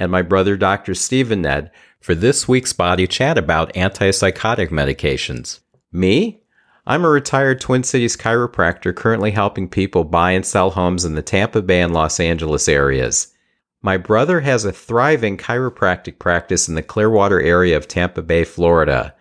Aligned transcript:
and 0.00 0.10
my 0.10 0.22
brother, 0.22 0.56
Dr. 0.56 0.94
Stephen 0.94 1.42
Nedd, 1.42 1.70
for 2.00 2.14
this 2.14 2.48
week's 2.48 2.72
body 2.72 3.06
chat 3.06 3.36
about 3.36 3.72
antipsychotic 3.74 4.70
medications. 4.70 5.60
Me? 5.92 6.42
I'm 6.86 7.04
a 7.04 7.10
retired 7.10 7.60
Twin 7.60 7.84
Cities 7.84 8.16
chiropractor 8.16 8.96
currently 8.96 9.32
helping 9.32 9.68
people 9.68 10.04
buy 10.04 10.30
and 10.30 10.44
sell 10.44 10.70
homes 10.70 11.04
in 11.04 11.14
the 11.14 11.22
Tampa 11.22 11.60
Bay 11.60 11.82
and 11.82 11.92
Los 11.92 12.18
Angeles 12.18 12.66
areas. 12.66 13.34
My 13.82 13.98
brother 13.98 14.40
has 14.40 14.64
a 14.64 14.72
thriving 14.72 15.36
chiropractic 15.36 16.18
practice 16.18 16.66
in 16.66 16.76
the 16.76 16.82
Clearwater 16.82 17.40
area 17.40 17.76
of 17.76 17.86
Tampa 17.86 18.22
Bay, 18.22 18.44
Florida. 18.44 19.14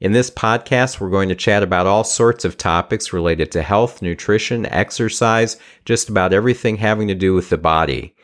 In 0.00 0.12
this 0.12 0.30
podcast, 0.30 1.00
we're 1.00 1.08
going 1.08 1.30
to 1.30 1.34
chat 1.34 1.62
about 1.62 1.86
all 1.86 2.04
sorts 2.04 2.44
of 2.44 2.58
topics 2.58 3.14
related 3.14 3.50
to 3.52 3.62
health, 3.62 4.02
nutrition, 4.02 4.66
exercise, 4.66 5.56
just 5.86 6.10
about 6.10 6.34
everything 6.34 6.76
having 6.76 7.08
to 7.08 7.14
do 7.14 7.32
with 7.34 7.48
the 7.48 7.58
body. 7.58 8.14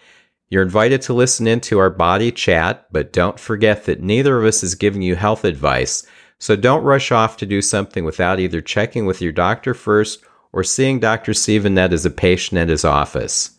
You're 0.49 0.63
invited 0.63 1.03
to 1.03 1.13
listen 1.13 1.49
in 1.49 1.61
to 1.63 1.79
our 1.81 1.91
body 1.91 2.31
chat, 2.31 2.87
but 2.93 3.13
don't 3.13 3.41
forget 3.41 3.85
that 3.87 4.01
neither 4.01 4.39
of 4.39 4.45
us 4.45 4.63
is 4.63 4.77
giving 4.77 5.03
you 5.03 5.17
health 5.17 5.45
advice, 5.45 6.07
so 6.39 6.55
don't 6.55 6.85
rush 6.85 7.11
off 7.11 7.37
to 7.39 7.47
do 7.47 7.61
something 7.61 8.05
without 8.05 8.39
either 8.39 8.61
checking 8.61 9.07
with 9.07 9.21
your 9.21 9.33
doctor 9.33 9.75
first 9.75 10.23
or 10.53 10.63
seeing 10.63 11.01
Dr. 11.01 11.33
Nedd 11.69 11.93
as 11.93 12.07
a 12.07 12.11
patient 12.11 12.61
at 12.61 12.69
his 12.69 12.85
office. 12.85 13.59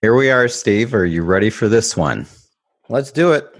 Here 0.00 0.14
we 0.14 0.30
are, 0.30 0.48
Steve. 0.48 0.94
Are 0.94 1.04
you 1.04 1.22
ready 1.22 1.50
for 1.50 1.68
this 1.68 1.96
one? 1.96 2.26
Let's 2.88 3.12
do 3.12 3.32
it. 3.32 3.54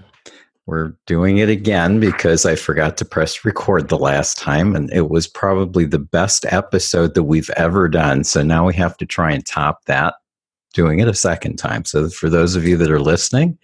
We're 0.65 0.93
doing 1.05 1.37
it 1.37 1.49
again 1.49 1.99
because 1.99 2.45
I 2.45 2.55
forgot 2.55 2.97
to 2.97 3.05
press 3.05 3.45
record 3.45 3.89
the 3.89 3.99
last 3.99 4.37
time, 4.37 4.75
and 4.75 4.91
it 4.91 5.09
was 5.09 5.27
probably 5.27 5.85
the 5.85 5.99
best 5.99 6.45
episode 6.49 7.13
that 7.13 7.23
we've 7.23 7.51
ever 7.51 7.87
done. 7.87 8.23
So 8.23 8.41
now 8.41 8.65
we 8.65 8.73
have 8.73 8.97
to 8.97 9.05
try 9.05 9.31
and 9.31 9.45
top 9.45 9.85
that 9.85 10.15
doing 10.73 10.99
it 10.99 11.07
a 11.07 11.13
second 11.13 11.57
time. 11.57 11.85
So 11.85 12.09
for 12.09 12.29
those 12.29 12.55
of 12.55 12.67
you 12.67 12.77
that 12.77 12.91
are 12.91 12.99
listening, 12.99 13.57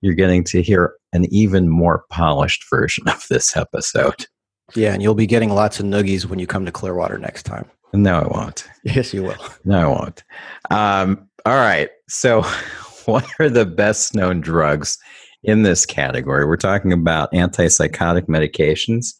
you're 0.00 0.14
getting 0.14 0.44
to 0.44 0.62
hear 0.62 0.94
an 1.12 1.26
even 1.32 1.68
more 1.68 2.04
polished 2.10 2.64
version 2.70 3.08
of 3.08 3.24
this 3.28 3.56
episode. 3.56 4.26
Yeah, 4.74 4.92
and 4.92 5.02
you'll 5.02 5.14
be 5.14 5.26
getting 5.26 5.50
lots 5.50 5.80
of 5.80 5.86
noogies 5.86 6.26
when 6.26 6.38
you 6.38 6.46
come 6.46 6.66
to 6.66 6.72
Clearwater 6.72 7.18
next 7.18 7.44
time. 7.44 7.68
No, 7.94 8.18
I 8.18 8.26
won't. 8.26 8.68
Yes, 8.84 9.14
you 9.14 9.22
will. 9.22 9.36
No, 9.64 9.78
I 9.78 9.86
won't. 9.86 10.24
Um, 10.70 11.28
all 11.46 11.56
right. 11.56 11.88
So, 12.08 12.42
what 13.06 13.26
are 13.38 13.48
the 13.48 13.64
best 13.64 14.14
known 14.14 14.40
drugs 14.40 14.98
in 15.42 15.62
this 15.62 15.86
category? 15.86 16.44
We're 16.44 16.56
talking 16.56 16.92
about 16.92 17.32
antipsychotic 17.32 18.26
medications. 18.26 19.14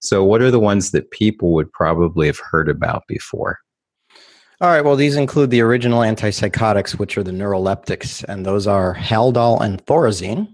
So, 0.00 0.24
what 0.24 0.42
are 0.42 0.50
the 0.50 0.60
ones 0.60 0.90
that 0.90 1.10
people 1.12 1.52
would 1.54 1.72
probably 1.72 2.26
have 2.26 2.40
heard 2.50 2.68
about 2.68 3.04
before? 3.06 3.60
All 4.60 4.70
right. 4.70 4.84
Well, 4.84 4.96
these 4.96 5.14
include 5.14 5.50
the 5.50 5.60
original 5.60 6.00
antipsychotics, 6.00 6.98
which 6.98 7.16
are 7.16 7.22
the 7.22 7.30
neuroleptics, 7.30 8.24
and 8.24 8.44
those 8.44 8.66
are 8.66 8.92
Haldol 8.94 9.60
and 9.60 9.84
Thorazine. 9.86 10.52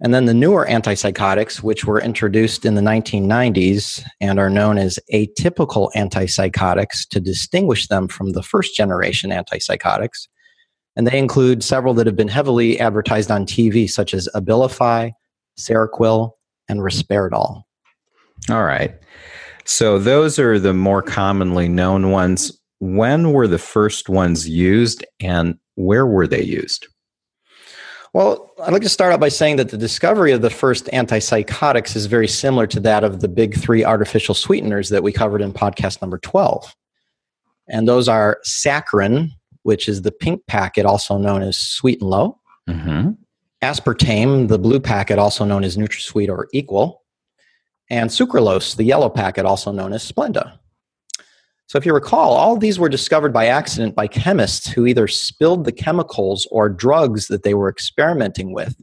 And 0.00 0.14
then 0.14 0.24
the 0.24 0.32
newer 0.32 0.66
antipsychotics, 0.66 1.62
which 1.62 1.84
were 1.84 2.00
introduced 2.00 2.64
in 2.64 2.76
the 2.76 2.80
1990s 2.80 4.02
and 4.22 4.38
are 4.38 4.48
known 4.48 4.78
as 4.78 4.98
atypical 5.12 5.90
antipsychotics 5.96 7.06
to 7.10 7.20
distinguish 7.20 7.88
them 7.88 8.08
from 8.08 8.32
the 8.32 8.42
first 8.42 8.74
generation 8.74 9.30
antipsychotics. 9.30 10.28
And 10.96 11.06
they 11.06 11.18
include 11.18 11.62
several 11.62 11.92
that 11.94 12.06
have 12.06 12.16
been 12.16 12.28
heavily 12.28 12.80
advertised 12.80 13.30
on 13.30 13.44
TV, 13.44 13.90
such 13.90 14.14
as 14.14 14.28
Abilify, 14.34 15.12
Seroquel, 15.58 16.30
and 16.68 16.80
Risperidol. 16.80 17.64
All 18.48 18.64
right. 18.64 18.94
So 19.64 19.98
those 19.98 20.38
are 20.38 20.58
the 20.58 20.72
more 20.72 21.02
commonly 21.02 21.68
known 21.68 22.10
ones 22.10 22.57
when 22.80 23.32
were 23.32 23.48
the 23.48 23.58
first 23.58 24.08
ones 24.08 24.48
used 24.48 25.04
and 25.20 25.58
where 25.74 26.06
were 26.06 26.26
they 26.26 26.42
used? 26.42 26.86
Well, 28.14 28.52
I'd 28.62 28.72
like 28.72 28.82
to 28.82 28.88
start 28.88 29.12
out 29.12 29.20
by 29.20 29.28
saying 29.28 29.56
that 29.56 29.68
the 29.68 29.76
discovery 29.76 30.32
of 30.32 30.40
the 30.40 30.50
first 30.50 30.86
antipsychotics 30.86 31.94
is 31.94 32.06
very 32.06 32.28
similar 32.28 32.66
to 32.68 32.80
that 32.80 33.04
of 33.04 33.20
the 33.20 33.28
big 33.28 33.56
three 33.56 33.84
artificial 33.84 34.34
sweeteners 34.34 34.88
that 34.88 35.02
we 35.02 35.12
covered 35.12 35.42
in 35.42 35.52
podcast 35.52 36.00
number 36.00 36.18
12. 36.18 36.74
And 37.68 37.86
those 37.86 38.08
are 38.08 38.40
saccharin, 38.46 39.30
which 39.62 39.88
is 39.88 40.02
the 40.02 40.12
pink 40.12 40.46
packet, 40.46 40.86
also 40.86 41.18
known 41.18 41.42
as 41.42 41.58
Sweet 41.58 42.00
and 42.00 42.08
Low, 42.08 42.40
mm-hmm. 42.68 43.10
aspartame, 43.60 44.48
the 44.48 44.58
blue 44.58 44.80
packet, 44.80 45.18
also 45.18 45.44
known 45.44 45.62
as 45.62 45.76
NutraSweet 45.76 46.30
or 46.30 46.48
Equal, 46.54 47.02
and 47.90 48.08
sucralose, 48.08 48.76
the 48.76 48.84
yellow 48.84 49.10
packet, 49.10 49.44
also 49.44 49.70
known 49.70 49.92
as 49.92 50.10
Splenda. 50.10 50.58
So, 51.68 51.76
if 51.76 51.84
you 51.84 51.92
recall, 51.92 52.32
all 52.32 52.56
these 52.56 52.78
were 52.78 52.88
discovered 52.88 53.32
by 53.32 53.46
accident 53.46 53.94
by 53.94 54.06
chemists 54.06 54.66
who 54.66 54.86
either 54.86 55.06
spilled 55.06 55.66
the 55.66 55.72
chemicals 55.72 56.48
or 56.50 56.70
drugs 56.70 57.28
that 57.28 57.42
they 57.42 57.52
were 57.52 57.68
experimenting 57.68 58.54
with, 58.54 58.74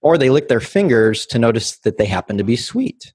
or 0.00 0.16
they 0.16 0.30
licked 0.30 0.48
their 0.48 0.58
fingers 0.58 1.26
to 1.26 1.38
notice 1.38 1.78
that 1.80 1.98
they 1.98 2.06
happened 2.06 2.38
to 2.38 2.44
be 2.44 2.56
sweet. 2.56 3.12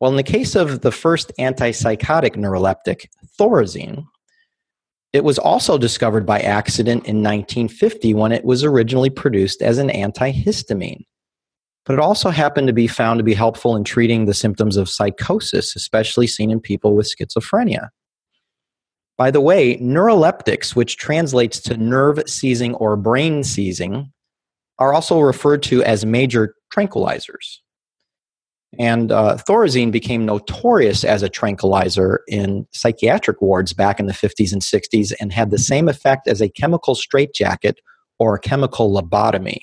Well, 0.00 0.10
in 0.10 0.16
the 0.16 0.24
case 0.24 0.56
of 0.56 0.80
the 0.80 0.90
first 0.90 1.30
antipsychotic 1.38 2.34
neuroleptic, 2.34 3.06
Thorazine, 3.38 4.04
it 5.12 5.22
was 5.22 5.38
also 5.38 5.78
discovered 5.78 6.26
by 6.26 6.40
accident 6.40 7.06
in 7.06 7.22
1950 7.22 8.14
when 8.14 8.32
it 8.32 8.44
was 8.44 8.64
originally 8.64 9.10
produced 9.10 9.62
as 9.62 9.78
an 9.78 9.90
antihistamine 9.90 11.04
but 11.84 11.94
it 11.94 11.98
also 11.98 12.30
happened 12.30 12.68
to 12.68 12.72
be 12.72 12.86
found 12.86 13.18
to 13.18 13.24
be 13.24 13.34
helpful 13.34 13.74
in 13.74 13.84
treating 13.84 14.24
the 14.24 14.34
symptoms 14.34 14.76
of 14.76 14.88
psychosis, 14.88 15.74
especially 15.74 16.26
seen 16.26 16.50
in 16.50 16.60
people 16.60 16.94
with 16.94 17.12
schizophrenia. 17.12 17.88
By 19.18 19.30
the 19.30 19.40
way, 19.40 19.76
neuroleptics, 19.78 20.74
which 20.74 20.96
translates 20.96 21.60
to 21.62 21.76
nerve 21.76 22.22
seizing 22.26 22.74
or 22.74 22.96
brain 22.96 23.44
seizing, 23.44 24.12
are 24.78 24.92
also 24.92 25.20
referred 25.20 25.62
to 25.64 25.82
as 25.84 26.04
major 26.04 26.54
tranquilizers. 26.74 27.58
And 28.78 29.12
uh, 29.12 29.36
Thorazine 29.36 29.92
became 29.92 30.24
notorious 30.24 31.04
as 31.04 31.22
a 31.22 31.28
tranquilizer 31.28 32.20
in 32.26 32.66
psychiatric 32.72 33.42
wards 33.42 33.74
back 33.74 34.00
in 34.00 34.06
the 34.06 34.14
50s 34.14 34.52
and 34.52 34.62
60s 34.62 35.12
and 35.20 35.30
had 35.30 35.50
the 35.50 35.58
same 35.58 35.88
effect 35.88 36.26
as 36.26 36.40
a 36.40 36.48
chemical 36.48 36.94
straitjacket 36.94 37.80
or 38.18 38.34
a 38.34 38.40
chemical 38.40 38.90
lobotomy. 38.90 39.58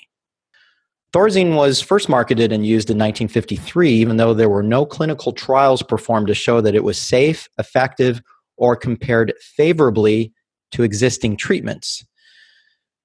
Thorazine 1.12 1.56
was 1.56 1.80
first 1.80 2.08
marketed 2.08 2.52
and 2.52 2.64
used 2.64 2.88
in 2.88 2.96
1953, 2.96 3.90
even 3.90 4.16
though 4.16 4.32
there 4.32 4.48
were 4.48 4.62
no 4.62 4.86
clinical 4.86 5.32
trials 5.32 5.82
performed 5.82 6.28
to 6.28 6.34
show 6.34 6.60
that 6.60 6.74
it 6.74 6.84
was 6.84 7.00
safe, 7.00 7.48
effective, 7.58 8.22
or 8.56 8.76
compared 8.76 9.32
favorably 9.40 10.32
to 10.70 10.84
existing 10.84 11.36
treatments. 11.36 12.04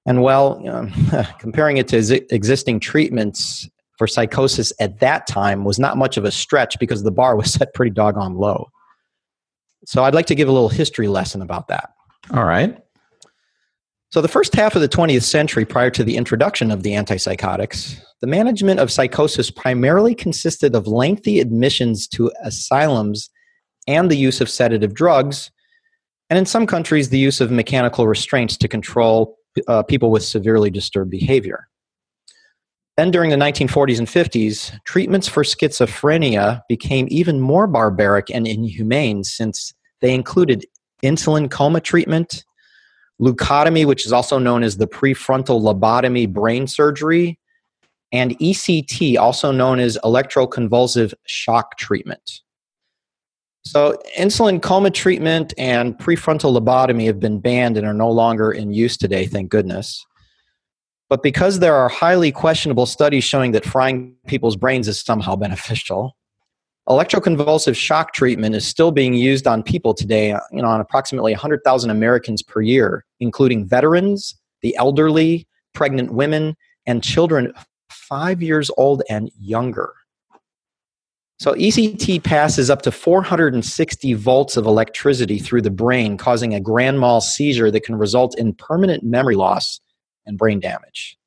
And 0.06 0.22
well, 0.22 0.60
you 0.62 0.70
know, 1.12 1.24
comparing 1.40 1.78
it 1.78 1.88
to 1.88 2.24
existing 2.32 2.78
treatments 2.78 3.68
for 3.98 4.06
psychosis 4.06 4.72
at 4.78 5.00
that 5.00 5.26
time 5.26 5.64
was 5.64 5.78
not 5.78 5.96
much 5.96 6.16
of 6.16 6.24
a 6.24 6.30
stretch 6.30 6.78
because 6.78 7.02
the 7.02 7.10
bar 7.10 7.34
was 7.34 7.52
set 7.54 7.74
pretty 7.74 7.90
doggone 7.90 8.36
low. 8.36 8.68
So 9.84 10.04
I'd 10.04 10.14
like 10.14 10.26
to 10.26 10.34
give 10.34 10.48
a 10.48 10.52
little 10.52 10.68
history 10.68 11.08
lesson 11.08 11.42
about 11.42 11.68
that. 11.68 11.90
All 12.32 12.44
right. 12.44 12.78
So, 14.16 14.22
the 14.22 14.28
first 14.28 14.54
half 14.54 14.74
of 14.74 14.80
the 14.80 14.88
20th 14.88 15.24
century, 15.24 15.66
prior 15.66 15.90
to 15.90 16.02
the 16.02 16.16
introduction 16.16 16.70
of 16.70 16.82
the 16.82 16.92
antipsychotics, 16.92 18.00
the 18.22 18.26
management 18.26 18.80
of 18.80 18.90
psychosis 18.90 19.50
primarily 19.50 20.14
consisted 20.14 20.74
of 20.74 20.86
lengthy 20.86 21.38
admissions 21.38 22.08
to 22.08 22.32
asylums 22.42 23.28
and 23.86 24.10
the 24.10 24.16
use 24.16 24.40
of 24.40 24.48
sedative 24.48 24.94
drugs, 24.94 25.50
and 26.30 26.38
in 26.38 26.46
some 26.46 26.66
countries, 26.66 27.10
the 27.10 27.18
use 27.18 27.42
of 27.42 27.50
mechanical 27.50 28.08
restraints 28.08 28.56
to 28.56 28.68
control 28.68 29.36
uh, 29.68 29.82
people 29.82 30.10
with 30.10 30.24
severely 30.24 30.70
disturbed 30.70 31.10
behavior. 31.10 31.68
Then, 32.96 33.10
during 33.10 33.28
the 33.28 33.36
1940s 33.36 33.98
and 33.98 34.08
50s, 34.08 34.82
treatments 34.84 35.28
for 35.28 35.42
schizophrenia 35.42 36.62
became 36.70 37.06
even 37.10 37.38
more 37.38 37.66
barbaric 37.66 38.30
and 38.30 38.48
inhumane 38.48 39.24
since 39.24 39.74
they 40.00 40.14
included 40.14 40.64
insulin 41.04 41.50
coma 41.50 41.82
treatment 41.82 42.45
leucotomy, 43.20 43.84
which 43.84 44.06
is 44.06 44.12
also 44.12 44.38
known 44.38 44.62
as 44.62 44.76
the 44.76 44.86
prefrontal 44.86 45.60
lobotomy 45.60 46.30
brain 46.30 46.66
surgery, 46.66 47.38
and 48.12 48.38
ECT, 48.38 49.16
also 49.18 49.50
known 49.50 49.78
as 49.78 49.98
electroconvulsive 50.04 51.12
shock 51.26 51.76
treatment. 51.78 52.40
So, 53.64 53.98
insulin 54.16 54.62
coma 54.62 54.90
treatment 54.90 55.52
and 55.58 55.98
prefrontal 55.98 56.56
lobotomy 56.56 57.06
have 57.06 57.18
been 57.18 57.40
banned 57.40 57.76
and 57.76 57.84
are 57.86 57.94
no 57.94 58.10
longer 58.10 58.52
in 58.52 58.72
use 58.72 58.96
today, 58.96 59.26
thank 59.26 59.50
goodness. 59.50 60.06
But 61.08 61.22
because 61.22 61.58
there 61.58 61.74
are 61.74 61.88
highly 61.88 62.30
questionable 62.30 62.86
studies 62.86 63.24
showing 63.24 63.52
that 63.52 63.64
frying 63.64 64.14
people's 64.26 64.56
brains 64.56 64.86
is 64.86 65.00
somehow 65.00 65.34
beneficial, 65.34 66.16
electroconvulsive 66.88 67.74
shock 67.74 68.12
treatment 68.12 68.54
is 68.54 68.66
still 68.66 68.92
being 68.92 69.14
used 69.14 69.46
on 69.46 69.62
people 69.62 69.92
today, 69.92 70.32
uh, 70.32 70.40
you 70.52 70.62
know, 70.62 70.68
on 70.68 70.80
approximately 70.80 71.32
100,000 71.32 71.90
Americans 71.90 72.42
per 72.42 72.60
year, 72.60 73.04
including 73.20 73.66
veterans, 73.66 74.36
the 74.62 74.76
elderly, 74.76 75.46
pregnant 75.74 76.12
women, 76.12 76.56
and 76.86 77.02
children 77.02 77.52
5 77.90 78.42
years 78.42 78.70
old 78.76 79.02
and 79.10 79.30
younger. 79.38 79.92
So 81.38 81.52
ECT 81.52 82.24
passes 82.24 82.70
up 82.70 82.80
to 82.82 82.90
460 82.90 84.14
volts 84.14 84.56
of 84.56 84.64
electricity 84.64 85.38
through 85.38 85.62
the 85.62 85.70
brain, 85.70 86.16
causing 86.16 86.54
a 86.54 86.60
grand 86.60 86.98
mal 86.98 87.20
seizure 87.20 87.70
that 87.70 87.84
can 87.84 87.96
result 87.96 88.38
in 88.38 88.54
permanent 88.54 89.02
memory 89.02 89.36
loss 89.36 89.80
and 90.24 90.38
brain 90.38 90.60
damage. 90.60 91.18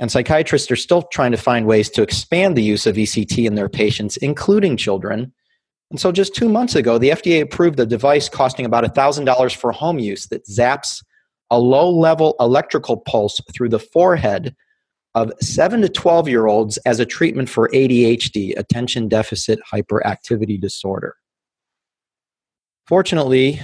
And 0.00 0.10
psychiatrists 0.10 0.70
are 0.70 0.76
still 0.76 1.02
trying 1.02 1.30
to 1.30 1.36
find 1.36 1.66
ways 1.66 1.90
to 1.90 2.02
expand 2.02 2.56
the 2.56 2.62
use 2.62 2.86
of 2.86 2.96
ECT 2.96 3.46
in 3.46 3.54
their 3.54 3.68
patients, 3.68 4.16
including 4.16 4.78
children. 4.78 5.32
And 5.90 6.00
so 6.00 6.10
just 6.10 6.34
two 6.34 6.48
months 6.48 6.74
ago, 6.74 6.96
the 6.96 7.10
FDA 7.10 7.42
approved 7.42 7.78
a 7.78 7.86
device 7.86 8.28
costing 8.28 8.64
about 8.64 8.84
$1,000 8.84 9.54
for 9.54 9.72
home 9.72 9.98
use 9.98 10.26
that 10.28 10.46
zaps 10.48 11.04
a 11.50 11.58
low 11.58 11.90
level 11.90 12.34
electrical 12.40 12.96
pulse 12.96 13.40
through 13.52 13.68
the 13.68 13.78
forehead 13.78 14.56
of 15.14 15.32
7 15.40 15.82
to 15.82 15.88
12 15.88 16.28
year 16.28 16.46
olds 16.46 16.78
as 16.78 16.98
a 16.98 17.06
treatment 17.06 17.50
for 17.50 17.68
ADHD, 17.68 18.56
attention 18.56 19.08
deficit 19.08 19.58
hyperactivity 19.70 20.58
disorder. 20.58 21.16
Fortunately, 22.86 23.60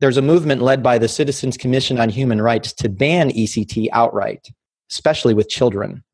there's 0.00 0.16
a 0.16 0.22
movement 0.22 0.62
led 0.62 0.82
by 0.82 0.98
the 0.98 1.08
Citizens 1.08 1.56
Commission 1.56 1.98
on 1.98 2.08
Human 2.08 2.40
Rights 2.40 2.72
to 2.74 2.88
ban 2.88 3.30
ECT 3.30 3.88
outright, 3.92 4.48
especially 4.92 5.34
with 5.34 5.48
children. 5.48 6.04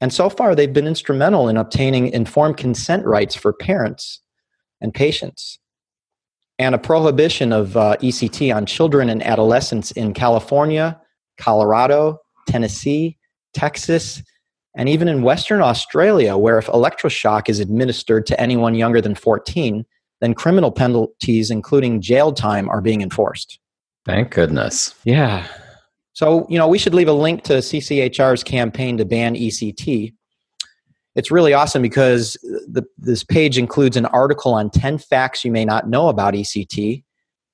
And 0.00 0.12
so 0.12 0.28
far, 0.28 0.54
they've 0.54 0.72
been 0.72 0.86
instrumental 0.86 1.48
in 1.48 1.56
obtaining 1.56 2.08
informed 2.08 2.56
consent 2.56 3.04
rights 3.04 3.34
for 3.34 3.52
parents 3.52 4.20
and 4.80 4.92
patients. 4.92 5.58
And 6.58 6.74
a 6.74 6.78
prohibition 6.78 7.52
of 7.52 7.76
uh, 7.76 7.96
ECT 8.00 8.54
on 8.54 8.66
children 8.66 9.08
and 9.08 9.22
adolescents 9.22 9.92
in 9.92 10.12
California, 10.12 11.00
Colorado, 11.36 12.18
Tennessee, 12.48 13.16
Texas, 13.54 14.22
and 14.74 14.88
even 14.88 15.08
in 15.08 15.22
Western 15.22 15.60
Australia, 15.60 16.36
where 16.36 16.58
if 16.58 16.66
electroshock 16.66 17.48
is 17.48 17.60
administered 17.60 18.26
to 18.26 18.40
anyone 18.40 18.74
younger 18.74 19.00
than 19.00 19.14
14, 19.14 19.84
then 20.20 20.34
criminal 20.34 20.70
penalties, 20.72 21.50
including 21.50 22.00
jail 22.00 22.32
time, 22.32 22.68
are 22.68 22.80
being 22.80 23.02
enforced. 23.02 23.58
Thank 24.04 24.30
goodness. 24.30 24.94
Yeah. 25.04 25.46
So, 26.18 26.48
you 26.50 26.58
know, 26.58 26.66
we 26.66 26.78
should 26.78 26.94
leave 26.94 27.06
a 27.06 27.12
link 27.12 27.44
to 27.44 27.58
CCHR's 27.58 28.42
campaign 28.42 28.98
to 28.98 29.04
ban 29.04 29.36
ECT. 29.36 30.12
It's 31.14 31.30
really 31.30 31.54
awesome 31.54 31.80
because 31.80 32.32
the, 32.42 32.84
this 32.98 33.22
page 33.22 33.56
includes 33.56 33.96
an 33.96 34.06
article 34.06 34.52
on 34.52 34.68
10 34.68 34.98
facts 34.98 35.44
you 35.44 35.52
may 35.52 35.64
not 35.64 35.88
know 35.88 36.08
about 36.08 36.34
ECT 36.34 37.04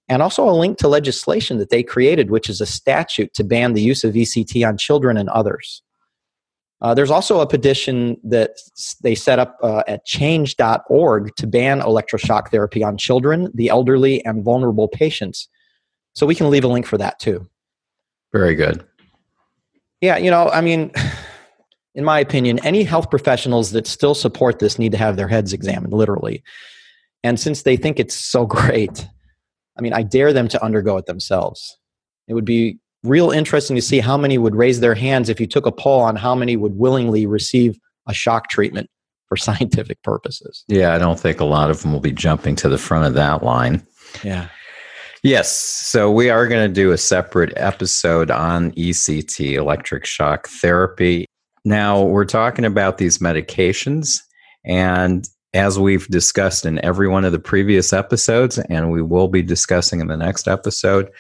and 0.08 0.22
also 0.22 0.48
a 0.48 0.56
link 0.56 0.78
to 0.78 0.88
legislation 0.88 1.58
that 1.58 1.68
they 1.68 1.82
created, 1.82 2.30
which 2.30 2.48
is 2.48 2.62
a 2.62 2.64
statute 2.64 3.34
to 3.34 3.44
ban 3.44 3.74
the 3.74 3.82
use 3.82 4.02
of 4.02 4.14
ECT 4.14 4.66
on 4.66 4.78
children 4.78 5.18
and 5.18 5.28
others. 5.28 5.82
Uh, 6.80 6.94
there's 6.94 7.10
also 7.10 7.40
a 7.40 7.46
petition 7.46 8.16
that 8.24 8.52
they 9.02 9.14
set 9.14 9.38
up 9.38 9.58
uh, 9.62 9.82
at 9.86 10.06
change.org 10.06 11.36
to 11.36 11.46
ban 11.46 11.82
electroshock 11.82 12.48
therapy 12.48 12.82
on 12.82 12.96
children, 12.96 13.50
the 13.52 13.68
elderly, 13.68 14.24
and 14.24 14.42
vulnerable 14.42 14.88
patients. 14.88 15.50
So 16.14 16.24
we 16.24 16.34
can 16.34 16.48
leave 16.48 16.64
a 16.64 16.68
link 16.68 16.86
for 16.86 16.96
that 16.96 17.18
too. 17.18 17.46
Very 18.34 18.56
good. 18.56 18.84
Yeah, 20.00 20.16
you 20.16 20.28
know, 20.28 20.50
I 20.50 20.60
mean, 20.60 20.90
in 21.94 22.04
my 22.04 22.18
opinion, 22.18 22.58
any 22.64 22.82
health 22.82 23.08
professionals 23.08 23.70
that 23.70 23.86
still 23.86 24.14
support 24.14 24.58
this 24.58 24.76
need 24.76 24.90
to 24.92 24.98
have 24.98 25.16
their 25.16 25.28
heads 25.28 25.52
examined, 25.52 25.94
literally. 25.94 26.42
And 27.22 27.38
since 27.38 27.62
they 27.62 27.76
think 27.76 28.00
it's 28.00 28.14
so 28.14 28.44
great, 28.46 29.08
I 29.78 29.82
mean, 29.82 29.92
I 29.92 30.02
dare 30.02 30.32
them 30.32 30.48
to 30.48 30.62
undergo 30.62 30.96
it 30.96 31.06
themselves. 31.06 31.78
It 32.26 32.34
would 32.34 32.44
be 32.44 32.78
real 33.04 33.30
interesting 33.30 33.76
to 33.76 33.82
see 33.82 34.00
how 34.00 34.16
many 34.16 34.36
would 34.36 34.56
raise 34.56 34.80
their 34.80 34.94
hands 34.96 35.28
if 35.28 35.38
you 35.38 35.46
took 35.46 35.66
a 35.66 35.72
poll 35.72 36.00
on 36.00 36.16
how 36.16 36.34
many 36.34 36.56
would 36.56 36.76
willingly 36.76 37.26
receive 37.26 37.78
a 38.08 38.14
shock 38.14 38.48
treatment 38.48 38.90
for 39.28 39.36
scientific 39.36 40.02
purposes. 40.02 40.64
Yeah, 40.66 40.92
I 40.92 40.98
don't 40.98 41.20
think 41.20 41.38
a 41.38 41.44
lot 41.44 41.70
of 41.70 41.82
them 41.82 41.92
will 41.92 42.00
be 42.00 42.12
jumping 42.12 42.56
to 42.56 42.68
the 42.68 42.78
front 42.78 43.06
of 43.06 43.14
that 43.14 43.44
line. 43.44 43.86
Yeah. 44.24 44.48
Yes. 45.24 45.50
So 45.50 46.10
we 46.10 46.28
are 46.28 46.46
going 46.46 46.68
to 46.68 46.72
do 46.72 46.92
a 46.92 46.98
separate 46.98 47.54
episode 47.56 48.30
on 48.30 48.72
ECT, 48.72 49.54
electric 49.54 50.04
shock 50.04 50.48
therapy. 50.48 51.24
Now, 51.64 52.02
we're 52.02 52.26
talking 52.26 52.66
about 52.66 52.98
these 52.98 53.18
medications. 53.18 54.20
And 54.66 55.26
as 55.54 55.78
we've 55.78 56.06
discussed 56.08 56.66
in 56.66 56.84
every 56.84 57.08
one 57.08 57.24
of 57.24 57.32
the 57.32 57.38
previous 57.38 57.90
episodes, 57.94 58.58
and 58.58 58.92
we 58.92 59.00
will 59.00 59.28
be 59.28 59.40
discussing 59.40 60.00
in 60.00 60.08
the 60.08 60.16
next 60.16 60.46
episode, 60.46 61.10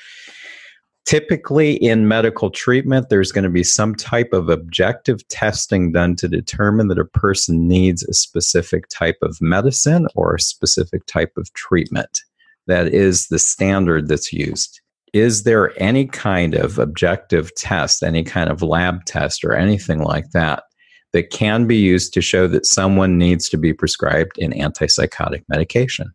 Typically, 1.06 1.74
in 1.74 2.08
medical 2.08 2.48
treatment, 2.48 3.10
there's 3.10 3.30
going 3.30 3.44
to 3.44 3.50
be 3.50 3.62
some 3.62 3.94
type 3.94 4.32
of 4.32 4.48
objective 4.48 5.26
testing 5.28 5.92
done 5.92 6.16
to 6.16 6.28
determine 6.28 6.88
that 6.88 6.98
a 6.98 7.04
person 7.04 7.68
needs 7.68 8.02
a 8.04 8.14
specific 8.14 8.88
type 8.88 9.18
of 9.20 9.36
medicine 9.38 10.08
or 10.14 10.34
a 10.34 10.40
specific 10.40 11.04
type 11.04 11.32
of 11.36 11.52
treatment. 11.52 12.22
That 12.66 12.88
is 12.88 13.28
the 13.28 13.38
standard 13.38 14.08
that's 14.08 14.32
used. 14.32 14.80
Is 15.12 15.44
there 15.44 15.72
any 15.80 16.06
kind 16.06 16.54
of 16.54 16.78
objective 16.78 17.54
test, 17.54 18.02
any 18.02 18.24
kind 18.24 18.50
of 18.50 18.62
lab 18.62 19.04
test, 19.04 19.44
or 19.44 19.54
anything 19.54 20.00
like 20.00 20.30
that 20.32 20.64
that 21.12 21.30
can 21.30 21.66
be 21.66 21.76
used 21.76 22.12
to 22.14 22.20
show 22.20 22.48
that 22.48 22.66
someone 22.66 23.16
needs 23.16 23.48
to 23.48 23.56
be 23.56 23.72
prescribed 23.72 24.38
an 24.38 24.52
antipsychotic 24.52 25.44
medication? 25.48 26.12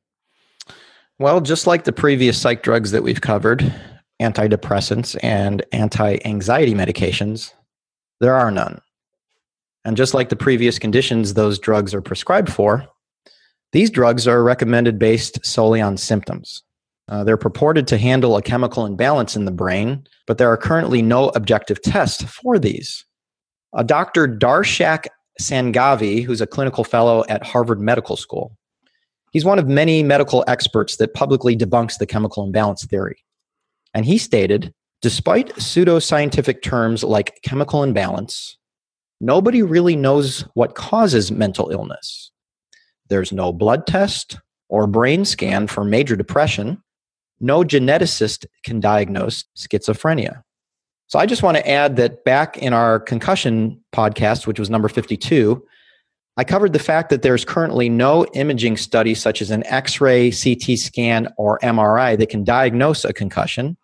Well, 1.18 1.40
just 1.40 1.66
like 1.66 1.86
the 1.86 1.94
previous 1.94 2.40
psych 2.40 2.62
drugs 2.62 2.92
that 2.92 3.04
we've 3.04 3.22
covered, 3.22 3.74
antidepressants 4.22 5.18
and 5.24 5.66
anti 5.72 6.18
anxiety 6.26 6.74
medications, 6.74 7.54
there 8.20 8.36
are 8.36 8.52
none. 8.52 8.82
And 9.86 9.96
just 9.96 10.14
like 10.14 10.30
the 10.30 10.36
previous 10.36 10.78
conditions 10.78 11.34
those 11.34 11.58
drugs 11.58 11.94
are 11.94 12.02
prescribed 12.02 12.52
for, 12.52 12.86
these 13.72 13.90
drugs 13.90 14.28
are 14.28 14.44
recommended 14.44 14.98
based 14.98 15.46
solely 15.46 15.82
on 15.82 15.98
symptoms. 15.98 16.64
Uh, 17.08 17.24
they're 17.24 17.38
purported 17.38 17.88
to 17.88 17.98
handle 17.98 18.38
a 18.38 18.42
chemical 18.42 18.86
imbalance 18.86 19.36
in 19.36 19.46
the 19.46 19.52
brain, 19.52 20.06
but 20.28 20.38
there 20.38 20.52
are 20.52 20.58
currently 20.58 21.02
no 21.02 21.30
objective 21.30 21.82
tests 21.82 22.24
for 22.24 22.60
these. 22.60 23.06
A 23.74 23.84
Dr. 23.84 24.28
Darshak 24.28 25.08
Sanghavi, 25.42 26.24
who's 26.24 26.42
a 26.42 26.48
clinical 26.48 26.84
fellow 26.84 27.24
at 27.30 27.44
Harvard 27.44 27.80
Medical 27.80 28.16
School, 28.16 28.56
he's 29.32 29.46
one 29.46 29.58
of 29.58 29.68
many 29.68 30.04
medical 30.04 30.44
experts 30.48 30.98
that 30.98 31.14
publicly 31.14 31.56
debunks 31.56 31.98
the 31.98 32.06
chemical 32.06 32.44
imbalance 32.44 32.86
theory. 32.86 33.24
And 33.94 34.06
he 34.06 34.18
stated 34.18 34.74
despite 35.02 35.56
pseudoscientific 35.56 36.62
terms 36.62 37.04
like 37.04 37.40
chemical 37.42 37.84
imbalance, 37.84 38.58
nobody 39.22 39.64
really 39.64 39.96
knows 39.96 40.42
what 40.54 40.76
causes 40.76 41.32
mental 41.32 41.70
illness. 41.70 42.32
There's 43.10 43.32
no 43.32 43.52
blood 43.52 43.86
test 43.86 44.40
or 44.70 44.88
brain 44.88 45.26
scan 45.26 45.68
for 45.68 45.84
major 45.84 46.16
depression. 46.16 46.82
No 47.40 47.64
geneticist 47.64 48.46
can 48.64 48.80
diagnose 48.80 49.46
schizophrenia. 49.58 50.44
So 51.08 51.18
I 51.18 51.26
just 51.26 51.42
want 51.42 51.58
to 51.58 51.68
add 51.68 51.96
that 51.96 52.24
back 52.24 52.58
in 52.58 52.72
our 52.72 53.00
concussion 53.00 53.84
podcast, 53.92 54.46
which 54.46 54.60
was 54.60 54.70
number 54.70 54.88
52, 54.88 55.66
I 56.38 56.44
covered 56.44 56.72
the 56.72 56.80
fact 56.80 57.10
that 57.10 57.24
there's 57.24 57.44
currently 57.44 57.90
no 57.90 58.26
imaging 58.28 58.78
study, 58.78 59.16
such 59.16 59.42
as 59.42 59.50
an 59.52 59.66
X 59.66 60.00
ray, 60.00 60.32
CT 60.32 60.78
scan, 60.78 61.28
or 61.36 61.60
MRI, 61.60 62.18
that 62.18 62.30
can 62.30 62.44
diagnose 62.44 63.04
a 63.04 63.12
concussion. 63.12 63.76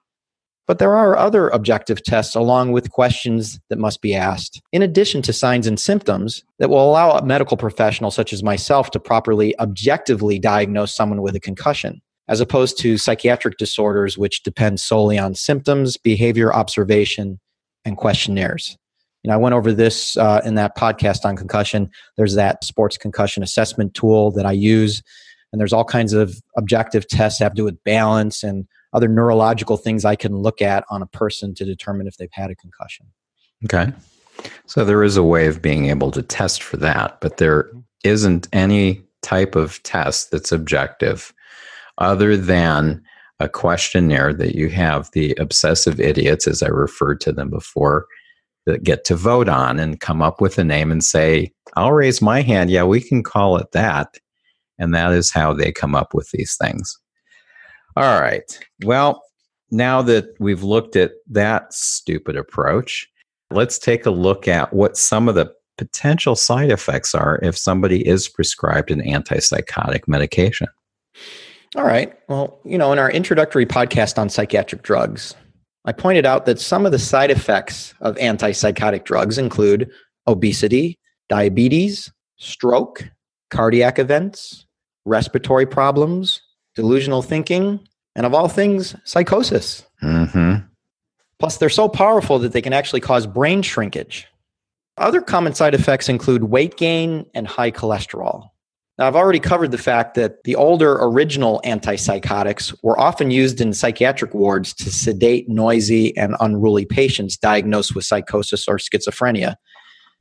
But 0.68 0.80
there 0.80 0.96
are 0.96 1.16
other 1.16 1.50
objective 1.50 2.04
tests 2.04 2.36
along 2.36 2.72
with 2.72 2.90
questions 2.90 3.60
that 3.70 3.78
must 3.78 4.02
be 4.02 4.16
asked, 4.16 4.62
in 4.72 4.82
addition 4.82 5.22
to 5.24 5.34
signs 5.34 5.68
and 5.68 5.80
symptoms, 5.80 6.44
that 6.58 6.70
will 6.70 6.90
allow 6.90 7.12
a 7.12 7.26
medical 7.26 7.56
professional 7.56 8.10
such 8.10 8.34
as 8.34 8.42
myself 8.42 8.90
to 8.92 9.00
properly 9.00 9.58
objectively 9.60 10.40
diagnose 10.40 10.96
someone 10.96 11.22
with 11.22 11.36
a 11.36 11.40
concussion, 11.40 12.02
as 12.28 12.42
opposed 12.42 12.80
to 12.80 12.98
psychiatric 12.98 13.58
disorders, 13.58 14.18
which 14.18 14.42
depend 14.42 14.80
solely 14.80 15.20
on 15.20 15.36
symptoms, 15.36 15.98
behavior 15.98 16.54
observation, 16.54 17.40
and 17.84 17.98
questionnaires. 17.98 18.76
You 19.24 19.30
know, 19.30 19.36
I 19.36 19.38
went 19.38 19.56
over 19.56 19.72
this 19.72 20.18
uh, 20.18 20.42
in 20.46 20.56
that 20.56 20.76
podcast 20.76 21.26
on 21.26 21.36
concussion. 21.36 21.90
There's 22.18 22.36
that 22.36 22.64
sports 22.64 22.98
concussion 22.98 23.44
assessment 23.44 23.94
tool 23.94 24.32
that 24.32 24.46
I 24.48 24.52
use, 24.52 25.04
and 25.52 25.60
there's 25.60 25.74
all 25.74 25.86
kinds 25.86 26.14
of 26.14 26.42
objective 26.58 27.08
tests 27.08 27.40
that 27.40 27.46
have 27.46 27.54
to 27.54 27.58
do 27.58 27.64
with 27.66 27.84
balance 27.84 28.44
and 28.44 28.68
other 28.96 29.08
neurological 29.08 29.78
things 29.78 30.06
I 30.06 30.16
can 30.16 30.38
look 30.38 30.62
at 30.62 30.86
on 30.90 31.02
a 31.02 31.08
person 31.08 31.54
to 31.56 31.66
determine 31.66 32.08
if 32.08 32.18
they've 32.18 32.30
had 32.32 32.50
a 32.50 32.56
concussion. 32.56 33.08
Okay. 33.66 33.92
So 34.66 34.86
there 34.86 35.04
is 35.04 35.18
a 35.18 35.24
way 35.24 35.48
of 35.48 35.62
being 35.62 35.88
able 35.88 36.12
to 36.12 36.22
test 36.22 36.64
for 36.64 36.78
that, 36.78 37.20
but 37.22 37.38
there 37.38 37.70
isn't 38.04 38.48
any 38.54 39.02
type 39.22 39.56
of 39.56 39.82
test 39.84 40.32
that's 40.32 40.52
objective 40.52 41.34
other 41.98 42.38
than 42.38 43.04
a 43.40 43.50
questionnaire 43.50 44.34
that 44.34 44.56
you 44.56 44.70
have 44.70 45.10
the 45.12 45.36
obsessive 45.40 46.00
idiots, 46.00 46.48
as 46.48 46.64
I 46.64 46.68
referred 46.68 47.20
to 47.22 47.34
them 47.34 47.50
before, 47.50 48.06
that 48.66 48.84
get 48.84 49.04
to 49.06 49.16
vote 49.16 49.50
on 49.50 49.80
and 49.80 50.00
come 50.00 50.22
up 50.22 50.40
with 50.40 50.58
a 50.58 50.64
name 50.64 50.92
and 50.92 51.04
say, 51.04 51.52
I'll 51.76 51.92
raise 51.92 52.22
my 52.22 52.42
hand. 52.42 52.70
Yeah, 52.70 52.84
we 52.84 53.02
can 53.02 53.24
call 53.24 53.58
it 53.58 53.72
that. 53.74 54.18
And 54.80 54.94
that 54.94 55.12
is 55.12 55.32
how 55.32 55.54
they 55.54 55.72
come 55.72 55.96
up 55.96 56.14
with 56.14 56.30
these 56.32 56.56
things. 56.56 56.98
All 57.96 58.20
right. 58.20 58.60
Well, 58.84 59.24
now 59.72 60.02
that 60.02 60.36
we've 60.40 60.64
looked 60.64 60.96
at 60.96 61.12
that 61.28 61.74
stupid 61.74 62.36
approach, 62.36 63.08
let's 63.52 63.80
take 63.80 64.06
a 64.06 64.12
look 64.12 64.48
at 64.48 64.74
what 64.74 64.98
some 64.98 65.30
of 65.30 65.36
the 65.36 65.54
potential 65.78 66.36
side 66.36 66.72
effects 66.72 67.14
are 67.14 67.40
if 67.42 67.58
somebody 67.58 68.08
is 68.08 68.28
prescribed 68.28 68.92
an 68.92 69.02
antipsychotic 69.02 70.08
medication. 70.08 70.68
All 71.76 71.84
right. 71.84 72.18
Well, 72.30 72.60
you 72.64 72.78
know, 72.78 72.92
in 72.94 73.00
our 73.00 73.12
introductory 73.12 73.66
podcast 73.66 74.18
on 74.18 74.30
psychiatric 74.30 74.82
drugs, 74.82 75.36
I 75.86 75.92
pointed 75.92 76.26
out 76.26 76.46
that 76.46 76.60
some 76.60 76.86
of 76.86 76.92
the 76.92 77.00
side 77.00 77.32
effects 77.32 77.94
of 78.02 78.16
antipsychotic 78.16 79.04
drugs 79.04 79.38
include 79.38 79.90
obesity, 80.26 80.98
diabetes, 81.30 82.12
stroke, 82.38 83.04
cardiac 83.52 84.00
events, 84.00 84.66
respiratory 85.06 85.66
problems, 85.66 86.42
delusional 86.76 87.22
thinking, 87.22 87.80
and 88.16 88.26
of 88.26 88.34
all 88.34 88.48
things, 88.48 88.96
psychosis. 89.04 89.86
Mm-hmm. 90.04 90.66
Plus, 91.40 91.58
they're 91.58 91.70
so 91.70 91.90
powerful 91.90 92.40
that 92.40 92.54
they 92.54 92.62
can 92.62 92.74
actually 92.74 93.02
cause 93.02 93.28
brain 93.28 93.62
shrinkage. 93.62 94.28
Other 94.98 95.22
common 95.22 95.54
side 95.54 95.74
effects 95.74 96.08
include 96.08 96.46
weight 96.46 96.78
gain 96.78 97.26
and 97.34 97.48
high 97.48 97.72
cholesterol. 97.72 98.50
Now, 98.98 99.08
I've 99.08 99.16
already 99.18 99.42
covered 99.42 99.72
the 99.72 99.78
fact 99.78 100.16
that 100.16 100.44
the 100.46 100.56
older 100.56 100.94
original 101.02 101.62
antipsychotics 101.66 102.74
were 102.82 102.98
often 102.98 103.30
used 103.30 103.60
in 103.60 103.74
psychiatric 103.74 104.34
wards 104.34 104.74
to 104.76 104.90
sedate 104.90 105.50
noisy 105.50 106.16
and 106.16 106.36
unruly 106.40 106.86
patients 106.86 107.36
diagnosed 107.36 107.94
with 107.94 108.06
psychosis 108.06 108.70
or 108.70 108.78
schizophrenia. 108.78 109.56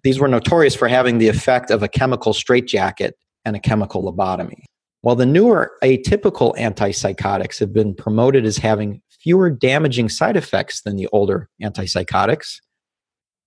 These 0.02 0.18
were 0.18 0.26
notorious 0.26 0.75
for 0.75 0.88
having 0.88 1.18
the 1.18 1.28
effect 1.28 1.70
of 1.70 1.84
a 1.84 1.88
chemical 1.88 2.34
straitjacket 2.34 3.16
and 3.44 3.54
a 3.54 3.61
chemical 3.61 4.02
lobotomy. 4.02 4.64
While 5.04 5.16
the 5.16 5.26
newer 5.26 5.73
atypical 5.82 6.56
antipsychotics 6.56 7.61
have 7.61 7.75
been 7.75 7.94
promoted 7.94 8.46
as 8.46 8.56
having 8.56 9.02
fewer 9.11 9.50
damaging 9.50 10.08
side 10.08 10.34
effects 10.34 10.80
than 10.80 10.96
the 10.96 11.08
older 11.08 11.50
antipsychotics, 11.62 12.62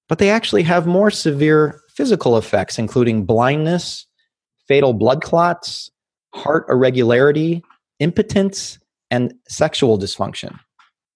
but 0.07 0.19
they 0.19 0.29
actually 0.29 0.61
have 0.61 0.85
more 0.85 1.09
severe 1.09 1.81
physical 1.95 2.37
effects, 2.37 2.77
including 2.77 3.25
blindness, 3.25 4.05
fatal 4.67 4.93
blood 4.93 5.23
clots, 5.23 5.89
heart 6.35 6.67
irregularity, 6.69 7.63
impotence, 7.99 8.77
and 9.09 9.33
sexual 9.47 9.97
dysfunction. 9.97 10.59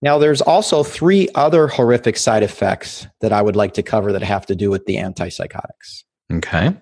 Now, 0.02 0.18
there's 0.18 0.42
also 0.42 0.84
three 0.84 1.30
other 1.36 1.68
horrific 1.68 2.18
side 2.18 2.42
effects 2.42 3.06
that 3.20 3.32
I 3.32 3.44
would 3.44 3.56
like 3.56 3.76
to 3.76 3.84
cover 3.84 4.12
that 4.12 4.24
have 4.24 4.48
to 4.48 4.56
do 4.56 4.72
with 4.72 4.88
the 4.88 4.96
antipsychotics. 4.96 6.04
Okay. 6.34 6.76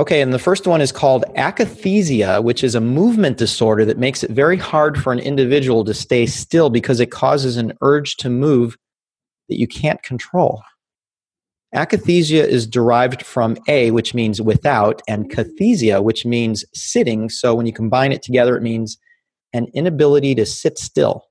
Okay, 0.00 0.22
and 0.22 0.32
the 0.32 0.38
first 0.38 0.66
one 0.66 0.80
is 0.80 0.92
called 0.92 1.26
akathisia, 1.36 2.42
which 2.42 2.64
is 2.64 2.74
a 2.74 2.80
movement 2.80 3.36
disorder 3.36 3.84
that 3.84 3.98
makes 3.98 4.24
it 4.24 4.30
very 4.30 4.56
hard 4.56 4.98
for 4.98 5.12
an 5.12 5.18
individual 5.18 5.84
to 5.84 5.92
stay 5.92 6.24
still 6.24 6.70
because 6.70 7.00
it 7.00 7.10
causes 7.10 7.58
an 7.58 7.74
urge 7.82 8.16
to 8.16 8.30
move 8.30 8.78
that 9.50 9.58
you 9.58 9.68
can't 9.68 10.02
control. 10.02 10.62
Akathisia 11.74 12.42
is 12.42 12.66
derived 12.66 13.26
from 13.26 13.58
a, 13.68 13.90
which 13.90 14.14
means 14.14 14.40
without, 14.40 15.02
and 15.06 15.28
kathesia, 15.28 16.00
which 16.00 16.24
means 16.24 16.64
sitting. 16.72 17.28
So 17.28 17.54
when 17.54 17.66
you 17.66 17.72
combine 17.74 18.10
it 18.10 18.22
together, 18.22 18.56
it 18.56 18.62
means 18.62 18.96
an 19.52 19.66
inability 19.74 20.34
to 20.36 20.46
sit 20.46 20.78
still. 20.78 21.26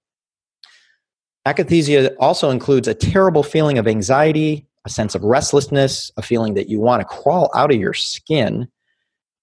Akathisia 1.48 2.16
also 2.20 2.52
includes 2.52 2.88
a 2.88 2.94
terrible 2.94 3.42
feeling 3.42 3.80
of 3.80 3.88
anxiety, 3.88 4.69
a 4.86 4.90
sense 4.90 5.16
of 5.16 5.24
restlessness, 5.24 6.12
a 6.18 6.22
feeling 6.22 6.54
that 6.54 6.70
you 6.70 6.80
want 6.80 7.02
to 7.02 7.06
crawl 7.06 7.52
out 7.56 7.72
of 7.72 7.80
your 7.80 7.94
skin, 7.94 8.68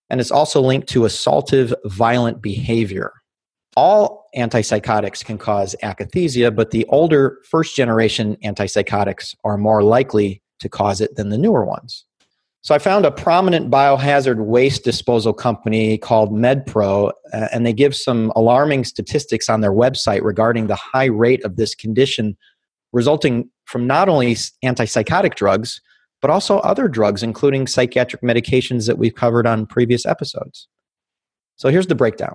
and 0.08 0.20
it's 0.20 0.30
also 0.30 0.60
linked 0.60 0.88
to 0.88 1.00
assaultive, 1.00 1.74
violent 1.84 2.40
behavior. 2.40 3.12
All 3.76 4.26
antipsychotics 4.36 5.24
can 5.24 5.36
cause 5.36 5.74
akathisia, 5.82 6.54
but 6.54 6.70
the 6.70 6.86
older 6.86 7.38
first 7.50 7.76
generation 7.76 8.36
antipsychotics 8.44 9.34
are 9.44 9.58
more 9.58 9.82
likely 9.82 10.42
to 10.60 10.68
cause 10.68 11.00
it 11.00 11.16
than 11.16 11.28
the 11.28 11.38
newer 11.38 11.64
ones. 11.64 12.04
So 12.62 12.74
I 12.74 12.78
found 12.78 13.04
a 13.04 13.12
prominent 13.12 13.70
biohazard 13.70 14.44
waste 14.44 14.82
disposal 14.82 15.32
company 15.32 15.98
called 15.98 16.32
MedPro, 16.32 17.12
uh, 17.32 17.48
and 17.52 17.64
they 17.64 17.72
give 17.72 17.94
some 17.94 18.32
alarming 18.34 18.84
statistics 18.84 19.48
on 19.48 19.60
their 19.60 19.72
website 19.72 20.22
regarding 20.22 20.66
the 20.66 20.74
high 20.74 21.04
rate 21.04 21.44
of 21.44 21.54
this 21.56 21.76
condition, 21.76 22.36
resulting 22.96 23.50
from 23.66 23.86
not 23.86 24.08
only 24.08 24.34
antipsychotic 24.64 25.34
drugs, 25.34 25.82
but 26.22 26.30
also 26.30 26.58
other 26.60 26.88
drugs, 26.88 27.22
including 27.22 27.66
psychiatric 27.66 28.22
medications 28.22 28.86
that 28.86 28.96
we've 28.96 29.14
covered 29.14 29.46
on 29.46 29.66
previous 29.66 30.06
episodes. 30.06 30.66
So 31.56 31.68
here's 31.68 31.88
the 31.88 31.94
breakdown. 31.94 32.34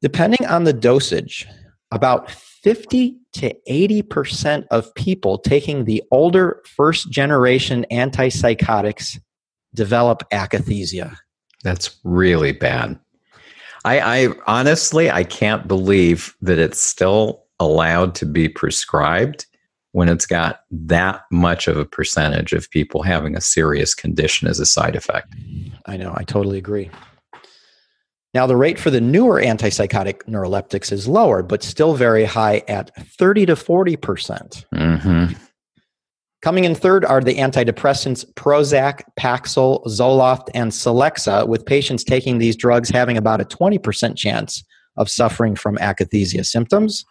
Depending 0.00 0.46
on 0.46 0.64
the 0.64 0.72
dosage, 0.72 1.46
about 1.90 2.30
50 2.30 3.16
to 3.34 3.54
80% 3.68 4.66
of 4.70 4.92
people 4.94 5.38
taking 5.38 5.84
the 5.84 6.02
older 6.10 6.62
first 6.64 7.10
generation 7.10 7.84
antipsychotics 7.92 9.20
develop 9.74 10.22
akathisia. 10.32 11.16
That's 11.64 11.98
really 12.02 12.52
bad. 12.52 12.98
I, 13.84 14.00
I 14.00 14.28
honestly, 14.46 15.10
I 15.10 15.24
can't 15.24 15.68
believe 15.68 16.34
that 16.40 16.58
it's 16.58 16.80
still 16.80 17.44
allowed 17.60 18.14
to 18.16 18.26
be 18.26 18.48
prescribed 18.48 19.46
when 19.92 20.08
it's 20.08 20.26
got 20.26 20.60
that 20.70 21.22
much 21.30 21.66
of 21.68 21.76
a 21.76 21.84
percentage 21.84 22.52
of 22.52 22.70
people 22.70 23.02
having 23.02 23.36
a 23.36 23.40
serious 23.40 23.94
condition 23.94 24.48
as 24.48 24.60
a 24.60 24.66
side 24.66 24.94
effect. 24.94 25.34
I 25.86 25.96
know, 25.96 26.12
I 26.16 26.24
totally 26.24 26.58
agree. 26.58 26.90
Now, 28.34 28.46
the 28.46 28.56
rate 28.56 28.78
for 28.78 28.90
the 28.90 29.00
newer 29.00 29.40
antipsychotic 29.40 30.24
neuroleptics 30.24 30.92
is 30.92 31.08
lower, 31.08 31.42
but 31.42 31.62
still 31.62 31.94
very 31.94 32.24
high 32.24 32.62
at 32.68 32.94
30 32.94 33.46
to 33.46 33.54
40%. 33.54 34.00
percent 34.00 34.66
mm-hmm. 34.74 35.32
Coming 36.40 36.64
in 36.64 36.74
third 36.76 37.04
are 37.04 37.20
the 37.20 37.34
antidepressants 37.34 38.24
Prozac, 38.34 39.00
Paxil, 39.18 39.84
Zoloft, 39.86 40.48
and 40.54 40.70
Celexa, 40.70 41.48
with 41.48 41.66
patients 41.66 42.04
taking 42.04 42.38
these 42.38 42.54
drugs 42.54 42.90
having 42.90 43.16
about 43.16 43.40
a 43.40 43.44
20% 43.44 44.16
chance 44.16 44.62
of 44.96 45.10
suffering 45.10 45.56
from 45.56 45.76
akathisia 45.78 46.46
symptoms. 46.46 47.04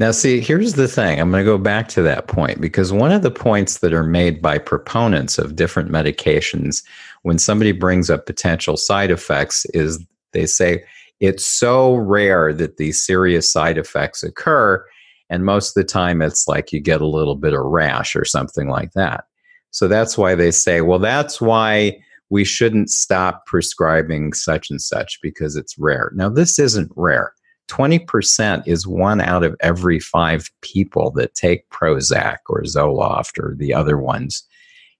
Now, 0.00 0.12
see, 0.12 0.40
here's 0.40 0.72
the 0.72 0.88
thing. 0.88 1.20
I'm 1.20 1.30
going 1.30 1.44
to 1.44 1.50
go 1.50 1.58
back 1.58 1.86
to 1.88 2.00
that 2.00 2.26
point 2.26 2.58
because 2.58 2.90
one 2.90 3.12
of 3.12 3.20
the 3.20 3.30
points 3.30 3.80
that 3.80 3.92
are 3.92 4.02
made 4.02 4.40
by 4.40 4.56
proponents 4.56 5.38
of 5.38 5.56
different 5.56 5.90
medications 5.90 6.82
when 7.20 7.38
somebody 7.38 7.72
brings 7.72 8.08
up 8.08 8.24
potential 8.24 8.78
side 8.78 9.10
effects 9.10 9.66
is 9.74 10.02
they 10.32 10.46
say 10.46 10.82
it's 11.20 11.46
so 11.46 11.96
rare 11.96 12.54
that 12.54 12.78
these 12.78 13.04
serious 13.04 13.52
side 13.52 13.76
effects 13.76 14.22
occur. 14.22 14.82
And 15.28 15.44
most 15.44 15.76
of 15.76 15.82
the 15.82 15.84
time, 15.84 16.22
it's 16.22 16.48
like 16.48 16.72
you 16.72 16.80
get 16.80 17.02
a 17.02 17.06
little 17.06 17.36
bit 17.36 17.52
of 17.52 17.60
rash 17.60 18.16
or 18.16 18.24
something 18.24 18.68
like 18.68 18.92
that. 18.92 19.24
So 19.70 19.86
that's 19.86 20.16
why 20.16 20.34
they 20.34 20.50
say, 20.50 20.80
well, 20.80 20.98
that's 20.98 21.42
why 21.42 22.02
we 22.30 22.46
shouldn't 22.46 22.88
stop 22.88 23.44
prescribing 23.44 24.32
such 24.32 24.70
and 24.70 24.80
such 24.80 25.20
because 25.20 25.56
it's 25.56 25.78
rare. 25.78 26.10
Now, 26.14 26.30
this 26.30 26.58
isn't 26.58 26.90
rare. 26.96 27.34
20% 27.70 28.66
is 28.66 28.86
one 28.86 29.20
out 29.20 29.44
of 29.44 29.56
every 29.60 30.00
five 30.00 30.50
people 30.60 31.10
that 31.12 31.34
take 31.34 31.68
Prozac 31.70 32.38
or 32.48 32.62
Zoloft 32.62 33.38
or 33.38 33.54
the 33.56 33.72
other 33.72 33.96
ones. 33.96 34.42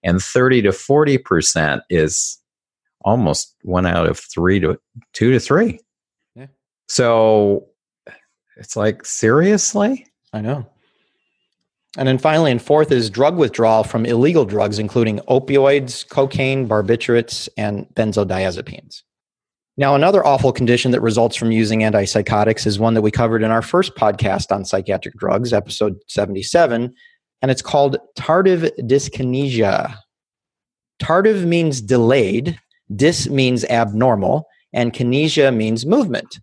And 0.03 0.21
30 0.21 0.63
to 0.63 0.69
40% 0.69 1.81
is 1.89 2.39
almost 3.01 3.55
one 3.63 3.85
out 3.85 4.07
of 4.07 4.19
three 4.19 4.59
to 4.59 4.79
two 5.13 5.31
to 5.31 5.39
three. 5.39 5.79
Yeah. 6.35 6.47
So 6.87 7.67
it's 8.57 8.75
like, 8.75 9.05
seriously? 9.05 10.07
I 10.33 10.41
know. 10.41 10.65
And 11.97 12.07
then 12.07 12.17
finally, 12.17 12.51
and 12.51 12.61
fourth 12.61 12.91
is 12.91 13.09
drug 13.09 13.35
withdrawal 13.35 13.83
from 13.83 14.05
illegal 14.05 14.45
drugs, 14.45 14.79
including 14.79 15.19
opioids, 15.27 16.07
cocaine, 16.07 16.67
barbiturates, 16.67 17.49
and 17.57 17.85
benzodiazepines. 17.95 19.01
Now, 19.81 19.95
another 19.95 20.23
awful 20.23 20.51
condition 20.51 20.91
that 20.91 21.01
results 21.01 21.35
from 21.35 21.51
using 21.51 21.79
antipsychotics 21.79 22.67
is 22.67 22.77
one 22.77 22.93
that 22.93 23.01
we 23.01 23.09
covered 23.09 23.41
in 23.41 23.49
our 23.49 23.63
first 23.63 23.95
podcast 23.95 24.55
on 24.55 24.63
psychiatric 24.63 25.15
drugs, 25.15 25.53
episode 25.53 25.95
77, 26.07 26.93
and 27.41 27.49
it's 27.49 27.63
called 27.63 27.97
tardive 28.15 28.69
dyskinesia. 28.81 29.95
Tardive 31.01 31.45
means 31.45 31.81
delayed, 31.81 32.59
Dys 32.93 33.27
means 33.31 33.65
abnormal, 33.65 34.45
and 34.71 34.93
kinesia 34.93 35.51
means 35.51 35.83
movement. 35.83 36.37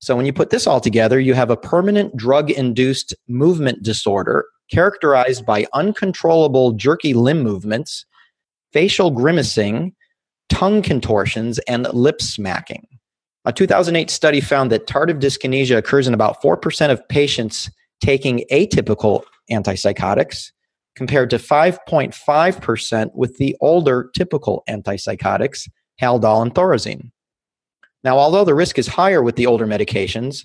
So 0.00 0.16
when 0.16 0.26
you 0.26 0.32
put 0.32 0.50
this 0.50 0.66
all 0.66 0.80
together, 0.80 1.20
you 1.20 1.34
have 1.34 1.50
a 1.50 1.56
permanent 1.56 2.16
drug 2.16 2.50
induced 2.50 3.14
movement 3.28 3.84
disorder 3.84 4.44
characterized 4.72 5.46
by 5.46 5.68
uncontrollable 5.72 6.72
jerky 6.72 7.14
limb 7.14 7.44
movements, 7.44 8.04
facial 8.72 9.12
grimacing, 9.12 9.94
tongue 10.48 10.82
contortions, 10.82 11.58
and 11.60 11.86
lip 11.92 12.20
smacking. 12.20 12.86
A 13.44 13.52
2008 13.52 14.10
study 14.10 14.40
found 14.40 14.70
that 14.70 14.86
tardive 14.86 15.20
dyskinesia 15.20 15.76
occurs 15.76 16.06
in 16.06 16.14
about 16.14 16.40
4% 16.42 16.90
of 16.90 17.06
patients 17.08 17.70
taking 18.00 18.44
atypical 18.50 19.22
antipsychotics, 19.50 20.52
compared 20.94 21.30
to 21.30 21.38
5.5% 21.38 23.10
with 23.14 23.36
the 23.38 23.56
older 23.60 24.10
typical 24.14 24.62
antipsychotics, 24.68 25.68
Haldol 26.00 26.42
and 26.42 26.54
Thorazine. 26.54 27.10
Now, 28.04 28.18
although 28.18 28.44
the 28.44 28.54
risk 28.54 28.78
is 28.78 28.88
higher 28.88 29.22
with 29.22 29.36
the 29.36 29.46
older 29.46 29.66
medications, 29.66 30.44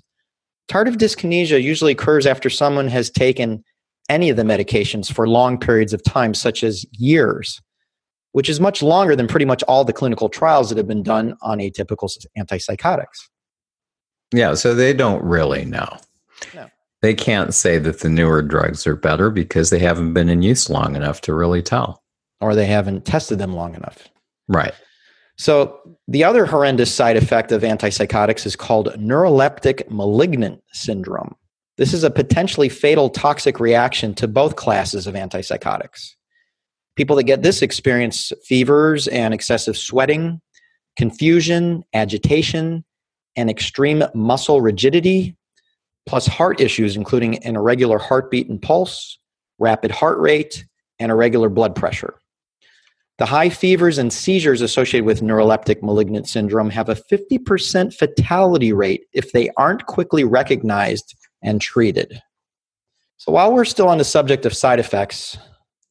tardive 0.69 0.95
dyskinesia 0.95 1.61
usually 1.61 1.91
occurs 1.91 2.25
after 2.25 2.49
someone 2.49 2.87
has 2.87 3.09
taken 3.09 3.63
any 4.09 4.29
of 4.29 4.37
the 4.37 4.43
medications 4.43 5.11
for 5.11 5.27
long 5.27 5.57
periods 5.59 5.93
of 5.93 6.03
time, 6.03 6.33
such 6.33 6.63
as 6.63 6.85
years, 6.93 7.61
which 8.37 8.49
is 8.49 8.59
much 8.59 8.83
longer 8.83 9.15
than 9.15 9.27
pretty 9.27 9.47
much 9.47 9.63
all 9.63 9.83
the 9.83 9.91
clinical 9.91 10.29
trials 10.29 10.69
that 10.69 10.77
have 10.77 10.87
been 10.87 11.01
done 11.01 11.35
on 11.41 11.57
atypical 11.57 12.07
antipsychotics. 12.37 13.29
Yeah, 14.31 14.53
so 14.53 14.75
they 14.75 14.93
don't 14.93 15.23
really 15.23 15.65
know. 15.65 15.97
No. 16.53 16.69
They 17.01 17.15
can't 17.15 17.51
say 17.51 17.79
that 17.79 18.01
the 18.01 18.09
newer 18.09 18.43
drugs 18.43 18.85
are 18.85 18.95
better 18.95 19.31
because 19.31 19.71
they 19.71 19.79
haven't 19.79 20.13
been 20.13 20.29
in 20.29 20.43
use 20.43 20.69
long 20.69 20.95
enough 20.95 21.19
to 21.21 21.33
really 21.33 21.63
tell. 21.63 22.03
Or 22.39 22.53
they 22.53 22.67
haven't 22.67 23.05
tested 23.05 23.39
them 23.39 23.53
long 23.53 23.73
enough. 23.73 24.07
Right. 24.47 24.75
So, 25.39 25.79
the 26.07 26.23
other 26.23 26.45
horrendous 26.45 26.93
side 26.93 27.17
effect 27.17 27.51
of 27.51 27.63
antipsychotics 27.63 28.45
is 28.45 28.55
called 28.55 28.89
neuroleptic 28.99 29.89
malignant 29.89 30.61
syndrome. 30.73 31.35
This 31.77 31.91
is 31.91 32.03
a 32.03 32.11
potentially 32.11 32.69
fatal 32.69 33.09
toxic 33.09 33.59
reaction 33.59 34.13
to 34.13 34.27
both 34.27 34.57
classes 34.57 35.07
of 35.07 35.15
antipsychotics. 35.15 36.16
People 36.97 37.15
that 37.15 37.23
get 37.23 37.43
this 37.43 37.61
experience 37.61 38.33
fevers 38.43 39.07
and 39.07 39.33
excessive 39.33 39.77
sweating, 39.77 40.41
confusion, 40.97 41.83
agitation, 41.93 42.83
and 43.35 43.51
extreme 43.51 44.03
muscle 44.15 44.61
rigidity, 44.61 45.37
plus 46.07 46.25
heart 46.25 46.59
issues, 46.59 46.95
including 46.95 47.37
an 47.45 47.55
irregular 47.55 47.99
heartbeat 47.99 48.49
and 48.49 48.59
pulse, 48.59 49.19
rapid 49.59 49.91
heart 49.91 50.17
rate, 50.17 50.65
and 50.97 51.11
irregular 51.11 51.49
blood 51.49 51.75
pressure. 51.75 52.15
The 53.19 53.27
high 53.27 53.49
fevers 53.49 53.99
and 53.99 54.11
seizures 54.11 54.61
associated 54.61 55.05
with 55.05 55.21
neuroleptic 55.21 55.83
malignant 55.83 56.27
syndrome 56.27 56.71
have 56.71 56.89
a 56.89 56.95
50% 56.95 57.93
fatality 57.93 58.73
rate 58.73 59.05
if 59.13 59.31
they 59.31 59.51
aren't 59.57 59.85
quickly 59.85 60.23
recognized 60.23 61.15
and 61.43 61.61
treated. 61.61 62.21
So, 63.17 63.31
while 63.31 63.53
we're 63.53 63.65
still 63.65 63.87
on 63.87 63.97
the 63.97 64.03
subject 64.03 64.45
of 64.45 64.55
side 64.55 64.79
effects, 64.79 65.37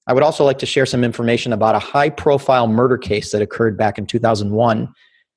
I 0.06 0.12
would 0.12 0.22
also 0.22 0.44
like 0.44 0.58
to 0.58 0.66
share 0.66 0.86
some 0.86 1.02
information 1.02 1.52
about 1.52 1.74
a 1.74 1.80
high 1.80 2.10
profile 2.10 2.68
murder 2.68 2.96
case 2.96 3.32
that 3.32 3.42
occurred 3.42 3.76
back 3.76 3.98
in 3.98 4.06
2001 4.06 4.88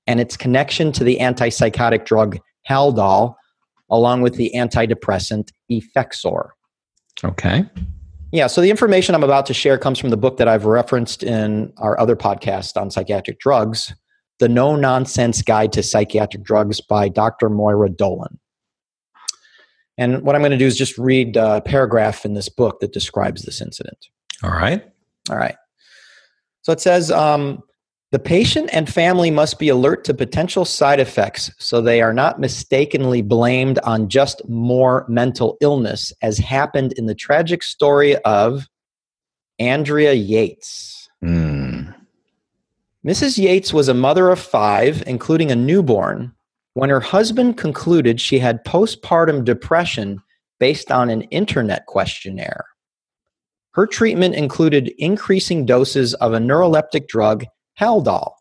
and 0.07 0.19
its 0.19 0.37
connection 0.37 0.91
to 0.91 1.03
the 1.03 1.17
antipsychotic 1.19 2.05
drug 2.05 2.37
Haldol, 2.69 3.35
along 3.89 4.21
with 4.21 4.35
the 4.35 4.51
antidepressant 4.55 5.51
Effexor. 5.71 6.49
Okay. 7.23 7.65
Yeah, 8.31 8.45
so 8.45 8.61
the 8.61 8.69
information 8.69 9.15
I'm 9.15 9.23
about 9.23 9.47
to 9.47 9.55
share 9.55 9.79
comes 9.79 9.97
from 9.97 10.11
the 10.11 10.17
book 10.17 10.37
that 10.37 10.47
I've 10.47 10.65
referenced 10.65 11.23
in 11.23 11.73
our 11.77 11.99
other 11.99 12.15
podcast 12.15 12.79
on 12.79 12.91
psychiatric 12.91 13.39
drugs, 13.39 13.93
The 14.37 14.47
No 14.47 14.75
Nonsense 14.75 15.41
Guide 15.41 15.71
to 15.73 15.81
Psychiatric 15.81 16.43
Drugs 16.43 16.79
by 16.79 17.09
Dr. 17.09 17.49
Moira 17.49 17.89
Dolan. 17.89 18.39
And 19.97 20.21
what 20.21 20.35
I'm 20.35 20.41
going 20.41 20.51
to 20.51 20.57
do 20.57 20.67
is 20.67 20.77
just 20.77 20.97
read 20.99 21.35
a 21.37 21.61
paragraph 21.61 22.23
in 22.23 22.35
this 22.35 22.49
book 22.49 22.79
that 22.81 22.93
describes 22.93 23.41
this 23.43 23.61
incident. 23.61 24.07
All 24.43 24.51
right. 24.51 24.83
All 25.29 25.37
right. 25.37 25.55
So 26.61 26.71
it 26.71 26.79
says 26.79 27.11
um, 27.11 27.61
the 28.11 28.19
patient 28.19 28.69
and 28.73 28.91
family 28.91 29.31
must 29.31 29.59
be 29.59 29.69
alert 29.69 30.03
to 30.05 30.13
potential 30.13 30.65
side 30.65 30.99
effects 30.99 31.51
so 31.59 31.81
they 31.81 32.01
are 32.01 32.13
not 32.13 32.39
mistakenly 32.39 33.21
blamed 33.21 33.79
on 33.79 34.09
just 34.09 34.41
more 34.47 35.05
mental 35.07 35.57
illness, 35.61 36.11
as 36.21 36.37
happened 36.37 36.93
in 36.93 37.05
the 37.05 37.15
tragic 37.15 37.61
story 37.63 38.15
of 38.17 38.67
Andrea 39.59 40.13
Yates. 40.13 41.07
Mm. 41.23 41.93
Mrs. 43.05 43.37
Yates 43.37 43.73
was 43.73 43.87
a 43.87 43.93
mother 43.93 44.29
of 44.29 44.39
five, 44.39 45.03
including 45.05 45.51
a 45.51 45.55
newborn, 45.55 46.33
when 46.73 46.89
her 46.89 46.99
husband 46.99 47.57
concluded 47.57 48.19
she 48.19 48.39
had 48.39 48.65
postpartum 48.65 49.43
depression 49.43 50.19
based 50.59 50.91
on 50.91 51.09
an 51.09 51.21
internet 51.23 51.85
questionnaire. 51.85 52.65
Her 53.73 53.85
treatment 53.85 54.35
included 54.35 54.93
increasing 54.97 55.65
doses 55.65 56.13
of 56.15 56.33
a 56.33 56.39
neuroleptic 56.39 57.07
drug, 57.07 57.45
Haldol, 57.79 58.33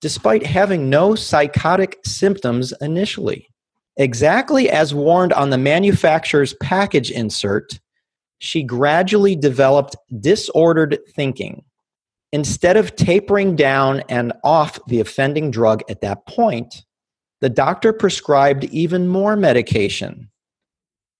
despite 0.00 0.44
having 0.44 0.90
no 0.90 1.14
psychotic 1.14 1.98
symptoms 2.04 2.72
initially. 2.80 3.48
Exactly 3.96 4.70
as 4.70 4.94
warned 4.94 5.32
on 5.32 5.50
the 5.50 5.58
manufacturer's 5.58 6.54
package 6.62 7.10
insert, 7.10 7.80
she 8.38 8.62
gradually 8.62 9.36
developed 9.36 9.96
disordered 10.20 10.98
thinking. 11.14 11.64
Instead 12.32 12.76
of 12.76 12.96
tapering 12.96 13.56
down 13.56 14.00
and 14.08 14.32
off 14.42 14.78
the 14.86 15.00
offending 15.00 15.50
drug 15.50 15.82
at 15.88 16.00
that 16.00 16.26
point, 16.26 16.84
the 17.40 17.50
doctor 17.50 17.92
prescribed 17.92 18.64
even 18.64 19.06
more 19.06 19.36
medication. 19.36 20.30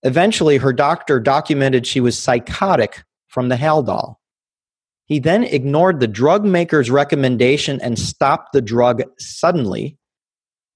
Eventually, 0.02 0.56
her 0.56 0.72
doctor 0.72 1.20
documented 1.20 1.86
she 1.86 2.00
was 2.00 2.18
psychotic 2.18 3.04
from 3.32 3.48
the 3.48 3.56
Haldol. 3.56 4.16
He 5.06 5.18
then 5.18 5.42
ignored 5.42 5.98
the 5.98 6.06
drug 6.06 6.44
maker's 6.44 6.90
recommendation 6.90 7.80
and 7.80 7.98
stopped 7.98 8.52
the 8.52 8.62
drug 8.62 9.02
suddenly, 9.18 9.98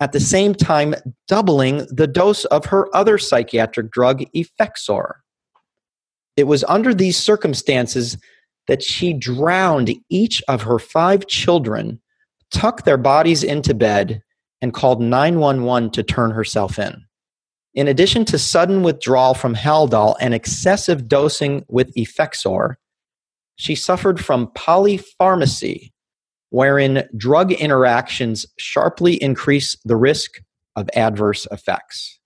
at 0.01 0.13
the 0.13 0.21
same 0.21 0.55
time, 0.55 0.95
doubling 1.29 1.87
the 1.91 2.07
dose 2.07 2.45
of 2.47 2.67
her 2.67 2.95
other 2.95 3.17
psychiatric 3.19 3.91
drug, 3.91 4.25
Effexor. 4.35 5.13
It 6.37 6.45
was 6.45 6.65
under 6.65 6.93
these 6.93 7.17
circumstances 7.17 8.19
that 8.67 8.83
she 8.83 9.15
drowned 9.15 9.95
each 10.11 10.43
of 10.49 10.63
her 10.63 10.79
five 10.79 11.27
children, 11.29 12.01
tucked 12.51 12.85
their 12.85 12.99
bodies 12.99 13.43
into 13.43 13.75
bed, 13.75 14.23
and 14.61 14.75
called 14.75 15.01
911 15.01 15.91
to 15.93 16.03
turn 16.03 16.31
herself 16.33 16.79
in. 16.79 17.06
In 17.77 17.89
addition 17.89 18.25
to 18.25 18.39
sudden 18.39 18.83
withdrawal 18.83 19.35
from 19.35 19.55
Haldol 19.55 20.17
and 20.19 20.33
excessive 20.33 21.09
dosing 21.09 21.65
with 21.69 21.95
Effexor, 21.95 22.77
she 23.57 23.75
suffered 23.75 24.19
from 24.19 24.49
polypharmacy, 24.49 25.93
wherein 26.49 27.07
drug 27.19 27.53
interactions 27.53 28.47
sharply 28.59 29.23
increase 29.23 29.77
the 29.85 29.97
risk 29.97 30.41
of 30.75 30.89
adverse 30.95 31.47
effects. 31.51 32.19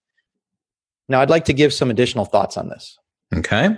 Now, 1.09 1.21
I'd 1.21 1.31
like 1.31 1.47
to 1.47 1.53
give 1.53 1.73
some 1.73 1.91
additional 1.91 2.25
thoughts 2.25 2.57
on 2.57 2.69
this. 2.69 2.97
Okay. 3.35 3.71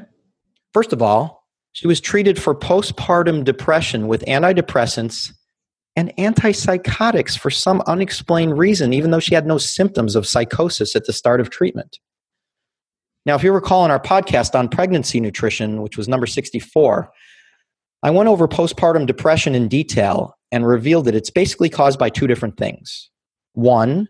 First 0.75 0.93
of 0.93 1.01
all, 1.01 1.47
she 1.73 1.87
was 1.87 2.03
treated 2.03 2.41
for 2.41 2.55
postpartum 2.55 3.45
depression 3.45 4.09
with 4.09 4.23
antidepressants 4.27 5.33
and 5.97 6.13
antipsychotics 6.17 7.39
for 7.39 7.51
some 7.51 7.83
unexplained 7.87 8.57
reason, 8.57 8.93
even 8.93 9.11
though 9.11 9.21
she 9.21 9.35
had 9.35 9.47
no 9.47 9.59
symptoms 9.59 10.17
of 10.17 10.27
psychosis 10.27 10.97
at 10.97 11.05
the 11.05 11.13
start 11.13 11.41
of 11.41 11.51
treatment. 11.51 11.99
Now, 13.25 13.37
if 13.37 13.45
you 13.45 13.53
recall 13.53 13.85
in 13.85 13.91
our 13.91 14.01
podcast 14.01 14.59
on 14.59 14.69
pregnancy 14.69 15.21
nutrition, 15.21 15.83
which 15.83 15.97
was 15.97 16.09
number 16.09 16.27
64, 16.27 17.11
I 18.03 18.11
went 18.11 18.29
over 18.29 18.49
postpartum 18.49 19.07
depression 19.07 19.55
in 19.55 19.69
detail 19.69 20.37
and 20.51 20.67
revealed 20.67 21.05
that 21.05 21.15
it's 21.15 21.31
basically 21.31 21.69
caused 21.69 21.99
by 21.99 22.11
two 22.11 22.27
different 22.27 22.57
things. 22.57 23.11
One, 23.53 24.09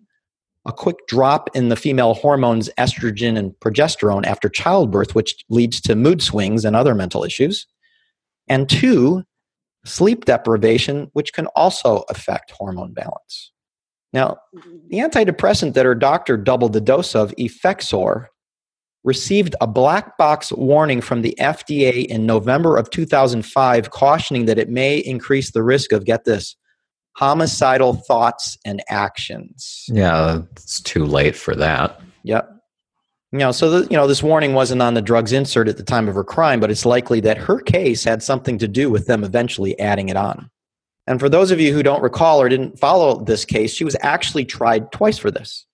a 0.65 0.73
quick 0.73 0.97
drop 1.09 1.51
in 1.55 1.69
the 1.69 1.77
female 1.77 2.15
hormones 2.15 2.71
estrogen 2.79 3.37
and 3.37 3.53
progesterone 3.61 4.25
after 4.25 4.49
childbirth, 4.49 5.15
which 5.15 5.45
leads 5.51 5.81
to 5.83 5.95
mood 5.95 6.23
swings 6.23 6.65
and 6.65 6.75
other 6.75 6.95
mental 6.95 7.25
issues. 7.25 7.67
And 8.49 8.69
two, 8.69 9.25
sleep 9.85 10.25
deprivation, 10.25 11.11
which 11.13 11.33
can 11.33 11.47
also 11.49 12.05
affect 12.09 12.53
hormone 12.53 12.93
balance. 12.93 13.53
Now, 14.13 14.39
mm-hmm. 14.55 14.89
the 14.89 14.99
antidepressant 14.99 15.75
that 15.75 15.87
her 15.87 15.95
doctor 15.95 16.37
doubled 16.37 16.73
the 16.73 16.81
dose 16.81 17.15
of, 17.15 17.35
Effexor, 17.39 18.27
received 19.05 19.57
a 19.61 19.67
black 19.67 20.17
box 20.17 20.53
warning 20.53 21.01
from 21.01 21.23
the 21.23 21.35
FDA 21.41 22.07
in 22.07 22.27
November 22.27 22.77
of 22.77 22.91
2005, 22.91 23.91
cautioning 23.91 24.47
that 24.47 24.59
it 24.59 24.69
may 24.69 24.99
increase 24.99 25.51
the 25.51 25.63
risk 25.63 25.93
of, 25.93 26.05
get 26.05 26.25
this, 26.25 26.57
homicidal 27.17 27.95
thoughts 27.95 28.57
and 28.65 28.83
actions. 28.89 29.85
Yeah, 29.89 30.43
it's 30.53 30.81
too 30.81 31.05
late 31.05 31.37
for 31.37 31.55
that. 31.57 32.01
Yep. 32.23 32.52
You 33.33 33.39
know, 33.39 33.53
so 33.53 33.71
the, 33.71 33.89
you 33.91 33.97
know 33.97 34.07
this 34.07 34.23
warning 34.23 34.53
wasn't 34.53 34.83
on 34.83 34.93
the 34.93 35.01
drugs 35.01 35.33
insert 35.33 35.67
at 35.67 35.79
the 35.79 35.83
time 35.83 36.07
of 36.07 36.15
her 36.15 36.25
crime, 36.25 36.61
but 36.61 36.71
it's 36.71 36.85
likely 36.85 37.19
that 37.21 37.39
her 37.39 37.61
case 37.61 38.05
had 38.05 38.23
something 38.23 38.59
to 38.59 38.69
do 38.69 38.91
with 38.91 39.07
them 39.07 39.25
eventually 39.25 39.79
adding 39.79 40.11
it 40.11 40.17
on. 40.17 40.51
And 41.07 41.19
for 41.19 41.31
those 41.31 41.51
of 41.51 41.59
you 41.59 41.73
who 41.73 41.83
don't 41.83 42.03
recall 42.03 42.41
or 42.41 42.49
didn't 42.49 42.79
follow 42.79 43.25
this 43.25 43.47
case, 43.47 43.73
she 43.73 43.85
was 43.85 43.97
actually 44.03 44.45
tried 44.45 44.93
twice 44.93 45.17
for 45.17 45.31
this. 45.31 45.67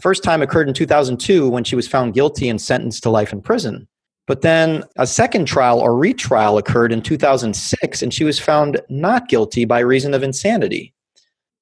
First 0.00 0.22
time 0.22 0.42
occurred 0.42 0.68
in 0.68 0.74
2002 0.74 1.48
when 1.48 1.64
she 1.64 1.76
was 1.76 1.88
found 1.88 2.14
guilty 2.14 2.48
and 2.48 2.60
sentenced 2.60 3.02
to 3.04 3.10
life 3.10 3.32
in 3.32 3.40
prison. 3.40 3.88
But 4.26 4.42
then 4.42 4.84
a 4.98 5.06
second 5.06 5.46
trial 5.46 5.80
or 5.80 5.96
retrial 5.96 6.58
occurred 6.58 6.92
in 6.92 7.02
2006 7.02 8.02
and 8.02 8.12
she 8.12 8.24
was 8.24 8.38
found 8.38 8.80
not 8.88 9.28
guilty 9.28 9.64
by 9.64 9.80
reason 9.80 10.14
of 10.14 10.22
insanity. 10.22 10.94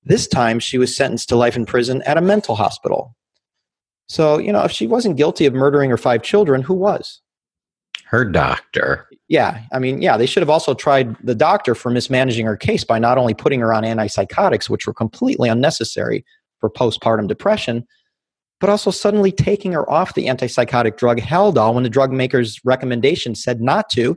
This 0.05 0.27
time 0.27 0.59
she 0.59 0.79
was 0.79 0.95
sentenced 0.95 1.29
to 1.29 1.37
life 1.37 1.57
in 1.57 1.67
prison 1.67 2.03
at 2.03 2.19
a 2.19 2.23
mental 2.23 2.57
hospital. 2.57 3.15
So, 4.11 4.39
you 4.39 4.53
know, 4.53 4.65
if 4.65 4.73
she 4.73 4.89
wasn't 4.89 5.17
guilty 5.17 5.47
of 5.47 5.55
murdering 5.55 5.89
her 5.89 5.97
five 5.97 6.25
children, 6.25 6.63
who 6.63 6.75
was? 6.75 7.21
Her 8.07 8.25
doctor. 8.25 9.07
Yeah, 9.29 9.63
I 9.73 9.79
mean, 9.79 10.03
yeah, 10.03 10.17
they 10.17 10.27
should 10.27 10.41
have 10.41 10.51
also 10.51 10.75
tried 10.75 11.17
the 11.23 11.37
doctor 11.37 11.77
for 11.77 11.91
mismanaging 11.91 12.45
her 12.45 12.57
case 12.57 12.83
by 12.83 12.99
not 12.99 13.19
only 13.19 13.35
putting 13.35 13.61
her 13.61 13.73
on 13.73 13.85
antipsychotics, 13.85 14.69
which 14.69 14.85
were 14.85 14.93
completely 14.93 15.49
unnecessary 15.49 16.25
for 16.59 16.69
postpartum 16.69 17.29
depression, 17.29 17.87
but 18.59 18.69
also 18.69 18.91
suddenly 18.91 19.31
taking 19.31 19.71
her 19.71 19.89
off 19.89 20.15
the 20.15 20.27
antipsychotic 20.27 20.97
drug 20.97 21.21
Haldol 21.21 21.75
when 21.75 21.85
the 21.85 21.89
drug 21.89 22.11
maker's 22.11 22.59
recommendation 22.65 23.37
said 23.37 23.61
not 23.61 23.89
to, 23.91 24.17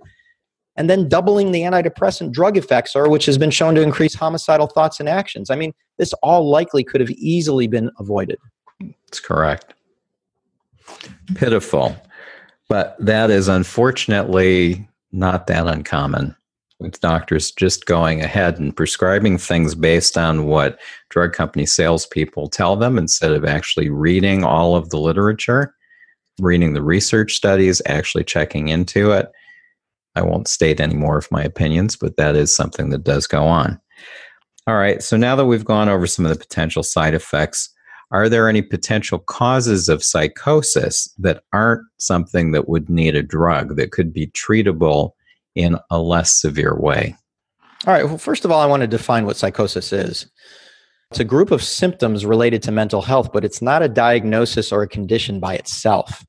and 0.75 0.89
then 0.89 1.07
doubling 1.07 1.51
the 1.51 1.61
antidepressant 1.61 2.31
drug 2.31 2.55
Effexor, 2.55 3.11
which 3.11 3.27
has 3.27 3.37
been 3.37 3.51
shown 3.51 3.75
to 3.75 3.83
increase 3.83 4.15
homicidal 4.15 4.65
thoughts 4.65 4.99
and 4.99 5.07
actions. 5.07 5.51
I 5.51 5.55
mean, 5.55 5.71
this 5.99 6.13
all 6.23 6.49
likely 6.49 6.83
could 6.83 6.99
have 6.99 7.11
easily 7.11 7.67
been 7.67 7.91
avoided. 7.99 8.39
That's 8.81 9.19
correct. 9.19 9.75
Pitiful. 11.35 11.95
But 12.69 12.95
that 12.99 13.29
is 13.29 13.47
unfortunately 13.47 14.87
not 15.11 15.47
that 15.47 15.67
uncommon 15.67 16.35
with 16.79 16.99
doctors 16.99 17.51
just 17.51 17.85
going 17.85 18.21
ahead 18.21 18.59
and 18.59 18.75
prescribing 18.75 19.37
things 19.37 19.73
based 19.75 20.17
on 20.17 20.45
what 20.45 20.79
drug 21.09 21.33
company 21.33 21.65
salespeople 21.65 22.49
tell 22.49 22.75
them 22.75 22.97
instead 22.97 23.31
of 23.31 23.45
actually 23.45 23.89
reading 23.89 24.43
all 24.43 24.75
of 24.75 24.89
the 24.89 24.99
literature, 24.99 25.73
reading 26.39 26.73
the 26.73 26.81
research 26.81 27.33
studies, 27.33 27.81
actually 27.85 28.23
checking 28.23 28.67
into 28.67 29.11
it. 29.11 29.31
I 30.15 30.21
won't 30.21 30.47
state 30.47 30.79
any 30.79 30.95
more 30.95 31.17
of 31.17 31.31
my 31.31 31.41
opinions, 31.43 31.95
but 31.95 32.17
that 32.17 32.35
is 32.35 32.53
something 32.53 32.89
that 32.89 33.03
does 33.03 33.27
go 33.27 33.43
on. 33.45 33.79
All 34.67 34.75
right, 34.75 35.01
so 35.01 35.17
now 35.17 35.35
that 35.35 35.45
we've 35.45 35.65
gone 35.65 35.89
over 35.89 36.07
some 36.07 36.25
of 36.25 36.31
the 36.31 36.39
potential 36.39 36.83
side 36.83 37.13
effects, 37.13 37.69
are 38.13 38.29
there 38.29 38.47
any 38.47 38.61
potential 38.61 39.17
causes 39.17 39.89
of 39.89 40.03
psychosis 40.03 41.11
that 41.17 41.43
aren't 41.51 41.81
something 41.97 42.51
that 42.51 42.69
would 42.69 42.87
need 42.87 43.15
a 43.15 43.23
drug 43.23 43.75
that 43.75 43.91
could 43.91 44.13
be 44.13 44.27
treatable 44.27 45.11
in 45.55 45.77
a 45.89 45.99
less 45.99 46.39
severe 46.39 46.75
way? 46.79 47.15
All 47.87 47.93
right, 47.93 48.05
well, 48.05 48.19
first 48.19 48.45
of 48.45 48.51
all, 48.51 48.61
I 48.61 48.67
want 48.67 48.81
to 48.81 48.87
define 48.87 49.25
what 49.25 49.35
psychosis 49.35 49.91
is. 49.91 50.31
It's 51.09 51.19
a 51.19 51.25
group 51.25 51.49
of 51.49 51.63
symptoms 51.63 52.23
related 52.23 52.61
to 52.63 52.71
mental 52.71 53.01
health, 53.01 53.33
but 53.33 53.43
it's 53.43 53.63
not 53.63 53.81
a 53.81 53.89
diagnosis 53.89 54.71
or 54.71 54.83
a 54.83 54.87
condition 54.87 55.39
by 55.39 55.55
itself. 55.55 56.23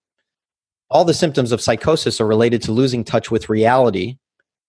All 0.90 1.04
the 1.04 1.14
symptoms 1.14 1.52
of 1.52 1.60
psychosis 1.60 2.20
are 2.20 2.26
related 2.26 2.62
to 2.62 2.72
losing 2.72 3.04
touch 3.04 3.30
with 3.30 3.50
reality. 3.50 4.16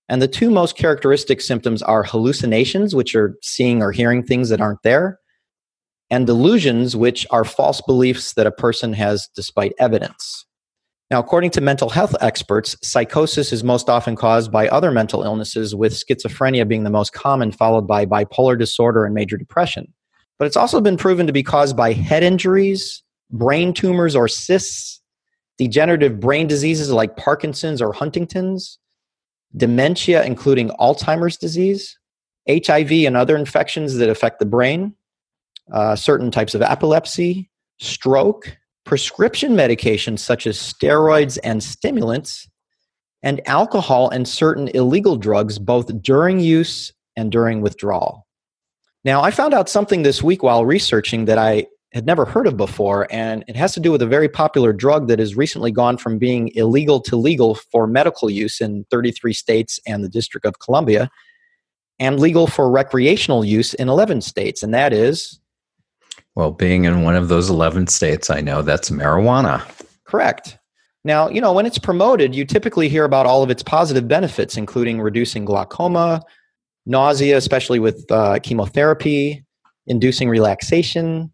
And 0.10 0.22
the 0.22 0.28
two 0.28 0.50
most 0.50 0.78
characteristic 0.78 1.40
symptoms 1.42 1.82
are 1.82 2.04
hallucinations, 2.04 2.94
which 2.94 3.16
are 3.16 3.36
seeing 3.42 3.82
or 3.82 3.92
hearing 3.92 4.22
things 4.22 4.50
that 4.50 4.62
aren't 4.62 4.84
there, 4.84 5.20
and 6.10 6.28
delusions, 6.28 6.96
which 6.96 7.26
are 7.32 7.44
false 7.44 7.82
beliefs 7.82 8.34
that 8.34 8.48
a 8.48 8.52
person 8.52 8.94
has 8.94 9.28
despite 9.36 9.74
evidence. 9.80 10.46
Now, 11.12 11.20
according 11.20 11.52
to 11.52 11.62
mental 11.62 11.90
health 11.90 12.16
experts, 12.20 12.76
psychosis 12.82 13.54
is 13.54 13.64
most 13.64 13.90
often 13.90 14.16
caused 14.16 14.52
by 14.52 14.68
other 14.70 14.92
mental 14.92 15.24
illnesses, 15.24 15.76
with 15.76 15.94
schizophrenia 15.94 16.68
being 16.68 16.84
the 16.84 16.90
most 16.90 17.14
common, 17.14 17.52
followed 17.52 17.88
by 17.88 18.06
bipolar 18.06 18.58
disorder 18.58 19.06
and 19.06 19.14
major 19.14 19.38
depression. 19.38 19.94
But 20.40 20.46
it's 20.46 20.58
also 20.58 20.82
been 20.82 20.98
proven 20.98 21.28
to 21.28 21.34
be 21.34 21.44
caused 21.44 21.78
by 21.78 21.94
head 21.94 22.24
injuries, 22.24 23.04
brain 23.30 23.72
tumors 23.72 24.16
or 24.16 24.28
cysts, 24.28 25.02
degenerative 25.58 26.20
brain 26.20 26.48
diseases 26.48 26.92
like 26.92 27.18
Parkinson's 27.18 27.82
or 27.82 27.94
Huntington's, 27.94 28.80
dementia, 29.56 30.24
including 30.26 30.70
Alzheimer's 30.80 31.38
disease, 31.38 31.98
HIV 32.50 32.92
and 32.92 33.16
other 33.16 33.38
infections 33.38 33.96
that 33.96 34.10
affect 34.10 34.40
the 34.40 34.46
brain, 34.46 34.94
uh, 35.72 35.96
certain 35.96 36.32
types 36.32 36.54
of 36.54 36.62
epilepsy, 36.62 37.50
stroke, 37.80 38.58
prescription 38.86 39.54
medications 39.54 40.20
such 40.20 40.46
as 40.48 40.58
steroids 40.58 41.38
and 41.44 41.64
stimulants, 41.64 42.48
and 43.24 43.42
alcohol 43.48 44.10
and 44.10 44.28
certain 44.28 44.68
illegal 44.70 45.18
drugs 45.18 45.58
both 45.58 46.02
during 46.02 46.40
use 46.40 46.94
and 47.16 47.32
during 47.32 47.62
withdrawal. 47.62 48.26
Now, 49.04 49.22
I 49.22 49.32
found 49.32 49.54
out 49.54 49.70
something 49.70 50.04
this 50.04 50.24
week 50.24 50.44
while 50.44 50.66
researching 50.66 51.26
that 51.26 51.38
I 51.38 51.68
had 51.94 52.06
never 52.06 52.26
heard 52.26 52.46
of 52.46 52.58
before, 52.58 53.08
and 53.10 53.44
it 53.48 53.56
has 53.56 53.74
to 53.74 53.80
do 53.80 53.92
with 53.92 54.02
a 54.02 54.08
very 54.08 54.28
popular 54.28 54.74
drug 54.74 55.08
that 55.08 55.18
has 55.18 55.36
recently 55.36 55.72
gone 55.72 55.98
from 55.98 56.18
being 56.18 56.50
illegal 56.56 57.00
to 57.00 57.16
legal 57.16 57.56
for 57.56 57.88
medical 57.88 58.30
use 58.30 58.60
in 58.60 58.86
33 58.92 59.32
states 59.32 59.80
and 59.88 60.04
the 60.04 60.10
District 60.10 60.46
of 60.46 60.60
Columbia, 60.60 61.10
and 61.98 62.20
legal 62.20 62.48
for 62.48 62.70
recreational 62.70 63.46
use 63.46 63.74
in 63.76 63.88
11 63.88 64.22
states, 64.22 64.62
and 64.62 64.74
that 64.74 64.92
is. 64.92 65.40
Well, 66.36 66.52
being 66.52 66.86
in 66.86 67.04
one 67.04 67.16
of 67.16 67.30
those 67.30 67.50
11 67.50 67.88
states, 67.88 68.30
I 68.30 68.42
know 68.42 68.62
that's 68.62 68.90
marijuana. 68.90 69.64
Correct. 70.06 70.58
Now, 71.04 71.30
you 71.30 71.40
know, 71.40 71.54
when 71.54 71.66
it's 71.66 71.78
promoted, 71.78 72.36
you 72.36 72.46
typically 72.46 72.90
hear 72.90 73.06
about 73.06 73.26
all 73.26 73.44
of 73.44 73.50
its 73.50 73.64
positive 73.64 74.08
benefits, 74.08 74.58
including 74.58 75.00
reducing 75.00 75.46
glaucoma, 75.46 76.22
nausea, 76.86 77.38
especially 77.38 77.80
with 77.80 78.10
uh, 78.12 78.40
chemotherapy, 78.40 79.46
inducing 79.88 80.30
relaxation, 80.30 81.32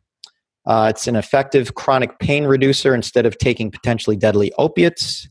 uh, 0.65 0.87
it's 0.89 1.07
an 1.07 1.15
effective 1.15 1.75
chronic 1.75 2.19
pain 2.19 2.45
reducer 2.45 2.93
instead 2.93 3.25
of 3.25 3.37
taking 3.37 3.71
potentially 3.71 4.15
deadly 4.15 4.51
opiates. 4.57 5.27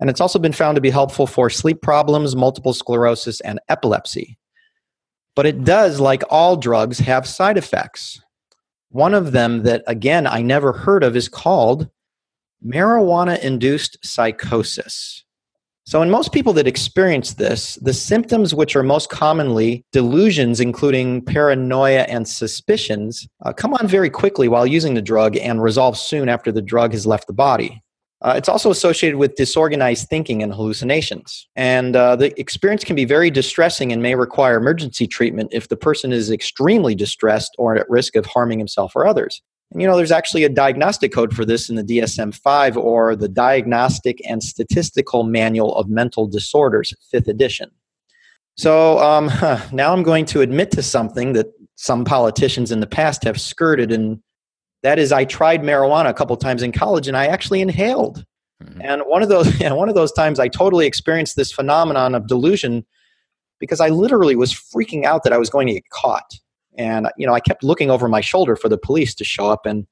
And 0.00 0.08
it's 0.08 0.20
also 0.20 0.38
been 0.38 0.52
found 0.52 0.76
to 0.76 0.80
be 0.80 0.90
helpful 0.90 1.26
for 1.26 1.50
sleep 1.50 1.82
problems, 1.82 2.34
multiple 2.34 2.72
sclerosis, 2.72 3.40
and 3.42 3.60
epilepsy. 3.68 4.38
But 5.36 5.46
it 5.46 5.64
does, 5.64 6.00
like 6.00 6.22
all 6.30 6.56
drugs, 6.56 6.98
have 7.00 7.26
side 7.28 7.58
effects. 7.58 8.20
One 8.90 9.14
of 9.14 9.32
them 9.32 9.62
that, 9.62 9.82
again, 9.86 10.26
I 10.26 10.42
never 10.42 10.72
heard 10.72 11.04
of 11.04 11.16
is 11.16 11.28
called 11.28 11.88
marijuana 12.64 13.38
induced 13.40 13.96
psychosis. 14.04 15.24
So, 15.84 16.02
in 16.02 16.10
most 16.10 16.32
people 16.32 16.52
that 16.52 16.66
experience 16.66 17.34
this, 17.34 17.76
the 17.76 17.92
symptoms 17.92 18.54
which 18.54 18.76
are 18.76 18.82
most 18.82 19.08
commonly 19.08 19.84
delusions, 19.92 20.60
including 20.60 21.24
paranoia 21.24 22.02
and 22.02 22.28
suspicions, 22.28 23.26
uh, 23.44 23.52
come 23.52 23.74
on 23.74 23.88
very 23.88 24.10
quickly 24.10 24.46
while 24.46 24.66
using 24.66 24.94
the 24.94 25.02
drug 25.02 25.36
and 25.36 25.62
resolve 25.62 25.96
soon 25.96 26.28
after 26.28 26.52
the 26.52 26.62
drug 26.62 26.92
has 26.92 27.06
left 27.06 27.26
the 27.26 27.32
body. 27.32 27.82
Uh, 28.22 28.34
it's 28.36 28.48
also 28.48 28.70
associated 28.70 29.16
with 29.16 29.34
disorganized 29.34 30.08
thinking 30.08 30.42
and 30.42 30.52
hallucinations. 30.52 31.48
And 31.56 31.96
uh, 31.96 32.16
the 32.16 32.38
experience 32.38 32.84
can 32.84 32.94
be 32.94 33.06
very 33.06 33.30
distressing 33.30 33.92
and 33.92 34.02
may 34.02 34.14
require 34.14 34.58
emergency 34.58 35.06
treatment 35.06 35.50
if 35.52 35.68
the 35.68 35.76
person 35.76 36.12
is 36.12 36.30
extremely 36.30 36.94
distressed 36.94 37.54
or 37.58 37.76
at 37.76 37.88
risk 37.88 38.16
of 38.16 38.26
harming 38.26 38.58
himself 38.58 38.94
or 38.94 39.06
others. 39.06 39.40
And 39.72 39.80
you 39.80 39.88
know, 39.88 39.96
there's 39.96 40.12
actually 40.12 40.44
a 40.44 40.48
diagnostic 40.48 41.12
code 41.12 41.34
for 41.34 41.44
this 41.44 41.70
in 41.70 41.76
the 41.76 41.84
DSM 41.84 42.34
5 42.34 42.76
or 42.76 43.16
the 43.16 43.28
Diagnostic 43.28 44.20
and 44.28 44.42
Statistical 44.42 45.22
Manual 45.22 45.74
of 45.76 45.88
Mental 45.88 46.26
Disorders, 46.26 46.92
fifth 47.10 47.28
edition. 47.28 47.70
So 48.56 48.98
um, 48.98 49.30
now 49.72 49.92
I'm 49.92 50.02
going 50.02 50.26
to 50.26 50.40
admit 50.40 50.72
to 50.72 50.82
something 50.82 51.32
that 51.34 51.46
some 51.76 52.04
politicians 52.04 52.72
in 52.72 52.80
the 52.80 52.86
past 52.86 53.24
have 53.24 53.40
skirted, 53.40 53.90
and 53.90 54.20
that 54.82 54.98
is 54.98 55.12
I 55.12 55.24
tried 55.24 55.62
marijuana 55.62 56.08
a 56.08 56.14
couple 56.14 56.36
times 56.36 56.62
in 56.62 56.72
college 56.72 57.08
and 57.08 57.16
I 57.16 57.26
actually 57.26 57.60
inhaled. 57.60 58.24
Mm-hmm. 58.62 58.82
And 58.82 59.02
one 59.02 59.22
of 59.22 59.28
those, 59.28 59.60
and 59.62 59.76
one 59.76 59.88
of 59.88 59.94
those 59.94 60.12
times, 60.12 60.38
I 60.38 60.48
totally 60.48 60.86
experienced 60.86 61.36
this 61.36 61.52
phenomenon 61.52 62.14
of 62.14 62.26
delusion 62.26 62.84
because 63.58 63.80
I 63.80 63.88
literally 63.88 64.36
was 64.36 64.52
freaking 64.52 65.04
out 65.04 65.22
that 65.24 65.32
I 65.32 65.38
was 65.38 65.50
going 65.50 65.66
to 65.66 65.74
get 65.74 65.88
caught. 65.90 66.38
And 66.78 67.08
you 67.16 67.26
know, 67.26 67.34
I 67.34 67.40
kept 67.40 67.62
looking 67.62 67.90
over 67.90 68.08
my 68.08 68.20
shoulder 68.20 68.56
for 68.56 68.68
the 68.68 68.78
police 68.78 69.14
to 69.16 69.24
show 69.24 69.50
up, 69.50 69.66
and 69.66 69.86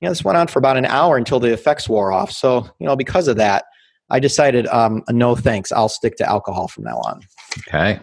you 0.00 0.06
know, 0.06 0.10
this 0.10 0.22
went 0.22 0.38
on 0.38 0.46
for 0.46 0.58
about 0.58 0.76
an 0.76 0.84
hour 0.84 1.16
until 1.16 1.40
the 1.40 1.52
effects 1.52 1.88
wore 1.88 2.12
off. 2.12 2.30
So 2.30 2.68
you 2.78 2.86
know, 2.86 2.94
because 2.94 3.26
of 3.26 3.36
that, 3.36 3.64
I 4.10 4.20
decided, 4.20 4.66
um, 4.68 5.02
no 5.08 5.34
thanks. 5.34 5.72
I'll 5.72 5.88
stick 5.88 6.16
to 6.16 6.28
alcohol 6.28 6.68
from 6.68 6.84
now 6.84 6.98
on. 6.98 7.22
Okay. 7.66 8.00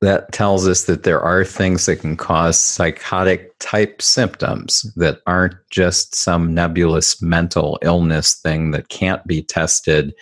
That 0.00 0.32
tells 0.32 0.66
us 0.66 0.84
that 0.84 1.02
there 1.02 1.20
are 1.20 1.44
things 1.44 1.84
that 1.86 1.96
can 1.96 2.16
cause 2.16 2.58
psychotic 2.58 3.58
type 3.58 4.00
symptoms 4.00 4.90
that 4.96 5.20
aren't 5.26 5.56
just 5.70 6.14
some 6.14 6.54
nebulous 6.54 7.20
mental 7.20 7.78
illness 7.82 8.34
thing 8.34 8.70
that 8.70 8.88
can't 8.88 9.26
be 9.26 9.42
tested 9.42 10.14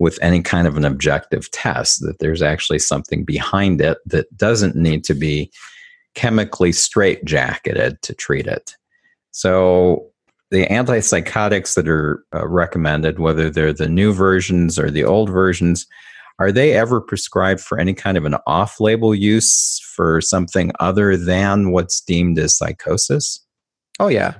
with 0.00 0.18
any 0.20 0.42
kind 0.42 0.66
of 0.66 0.76
an 0.76 0.84
objective 0.84 1.48
test, 1.52 2.00
that 2.00 2.18
there's 2.18 2.42
actually 2.42 2.80
something 2.80 3.24
behind 3.24 3.80
it 3.80 3.98
that 4.06 4.36
doesn't 4.36 4.74
need 4.74 5.04
to 5.04 5.14
be 5.14 5.50
chemically 6.14 6.70
straitjacketed 6.70 8.00
to 8.00 8.14
treat 8.14 8.46
it. 8.46 8.74
So 9.30 10.10
the 10.50 10.66
antipsychotics 10.66 11.74
that 11.74 11.88
are 11.88 12.24
uh, 12.34 12.46
recommended, 12.46 13.18
whether 13.18 13.50
they're 13.50 13.72
the 13.72 13.88
new 13.88 14.12
versions 14.12 14.78
or 14.78 14.90
the 14.90 15.04
old 15.04 15.30
versions, 15.30 15.86
are 16.38 16.50
they 16.50 16.72
ever 16.72 17.00
prescribed 17.00 17.60
for 17.60 17.78
any 17.78 17.94
kind 17.94 18.16
of 18.16 18.24
an 18.24 18.36
off 18.46 18.80
label 18.80 19.14
use 19.14 19.80
for 19.94 20.20
something 20.20 20.72
other 20.80 21.16
than 21.16 21.70
what's 21.70 22.00
deemed 22.00 22.38
as 22.38 22.56
psychosis? 22.56 23.44
Oh, 24.00 24.08
yeah. 24.08 24.34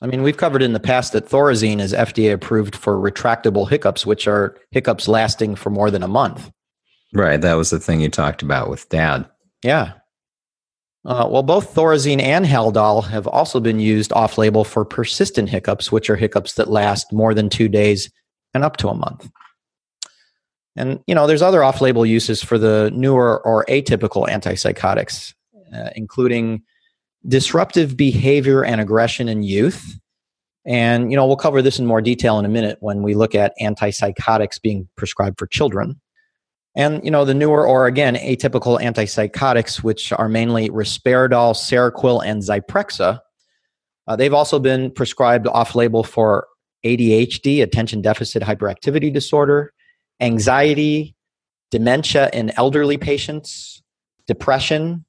I 0.00 0.06
mean, 0.06 0.22
we've 0.22 0.36
covered 0.36 0.62
in 0.62 0.72
the 0.72 0.80
past 0.80 1.12
that 1.12 1.28
Thorazine 1.28 1.80
is 1.80 1.92
FDA 1.92 2.32
approved 2.32 2.74
for 2.74 2.96
retractable 2.96 3.68
hiccups, 3.68 4.04
which 4.04 4.26
are 4.26 4.56
hiccups 4.70 5.08
lasting 5.08 5.54
for 5.56 5.70
more 5.70 5.90
than 5.90 6.02
a 6.02 6.08
month. 6.08 6.50
Right. 7.12 7.40
That 7.40 7.54
was 7.54 7.70
the 7.70 7.78
thing 7.78 8.00
you 8.00 8.08
talked 8.08 8.42
about 8.42 8.70
with 8.70 8.88
dad. 8.88 9.28
Yeah. 9.62 9.92
Uh, 11.04 11.28
well, 11.28 11.42
both 11.42 11.74
Thorazine 11.74 12.22
and 12.22 12.46
Haldol 12.46 13.04
have 13.08 13.26
also 13.26 13.58
been 13.58 13.80
used 13.80 14.12
off 14.12 14.38
label 14.38 14.64
for 14.64 14.84
persistent 14.84 15.48
hiccups, 15.48 15.90
which 15.90 16.08
are 16.08 16.16
hiccups 16.16 16.54
that 16.54 16.70
last 16.70 17.12
more 17.12 17.34
than 17.34 17.48
two 17.48 17.68
days 17.68 18.10
and 18.54 18.64
up 18.64 18.76
to 18.78 18.88
a 18.88 18.94
month. 18.94 19.28
And, 20.76 21.00
you 21.06 21.14
know, 21.14 21.26
there's 21.26 21.42
other 21.42 21.62
off 21.62 21.80
label 21.80 22.06
uses 22.06 22.42
for 22.42 22.58
the 22.58 22.90
newer 22.94 23.44
or 23.46 23.64
atypical 23.66 24.26
antipsychotics, 24.28 25.34
uh, 25.74 25.90
including 25.94 26.62
disruptive 27.28 27.96
behavior 27.96 28.64
and 28.64 28.80
aggression 28.80 29.28
in 29.28 29.42
youth. 29.42 29.98
And, 30.64 31.10
you 31.10 31.16
know, 31.16 31.26
we'll 31.26 31.36
cover 31.36 31.60
this 31.60 31.78
in 31.78 31.86
more 31.86 32.00
detail 32.00 32.38
in 32.38 32.44
a 32.44 32.48
minute 32.48 32.78
when 32.80 33.02
we 33.02 33.14
look 33.14 33.34
at 33.34 33.52
antipsychotics 33.60 34.62
being 34.62 34.88
prescribed 34.96 35.38
for 35.38 35.46
children. 35.46 36.00
And, 36.74 37.04
you 37.04 37.10
know, 37.10 37.24
the 37.24 37.34
newer 37.34 37.66
or 37.66 37.86
again, 37.86 38.14
atypical 38.14 38.80
antipsychotics, 38.80 39.82
which 39.82 40.12
are 40.12 40.28
mainly 40.28 40.70
risperidol, 40.70 41.54
Seroquel, 41.54 42.24
and 42.24 42.42
Zyprexa, 42.42 43.20
uh, 44.06 44.16
they've 44.16 44.32
also 44.32 44.58
been 44.58 44.90
prescribed 44.90 45.46
off 45.46 45.74
label 45.74 46.02
for 46.02 46.46
ADHD, 46.84 47.62
attention 47.62 48.00
deficit 48.00 48.42
hyperactivity 48.42 49.12
disorder, 49.12 49.72
anxiety, 50.22 51.14
dementia 51.70 52.30
in 52.32 52.50
elderly 52.56 52.96
patients, 52.96 53.82
depression, 54.26 55.04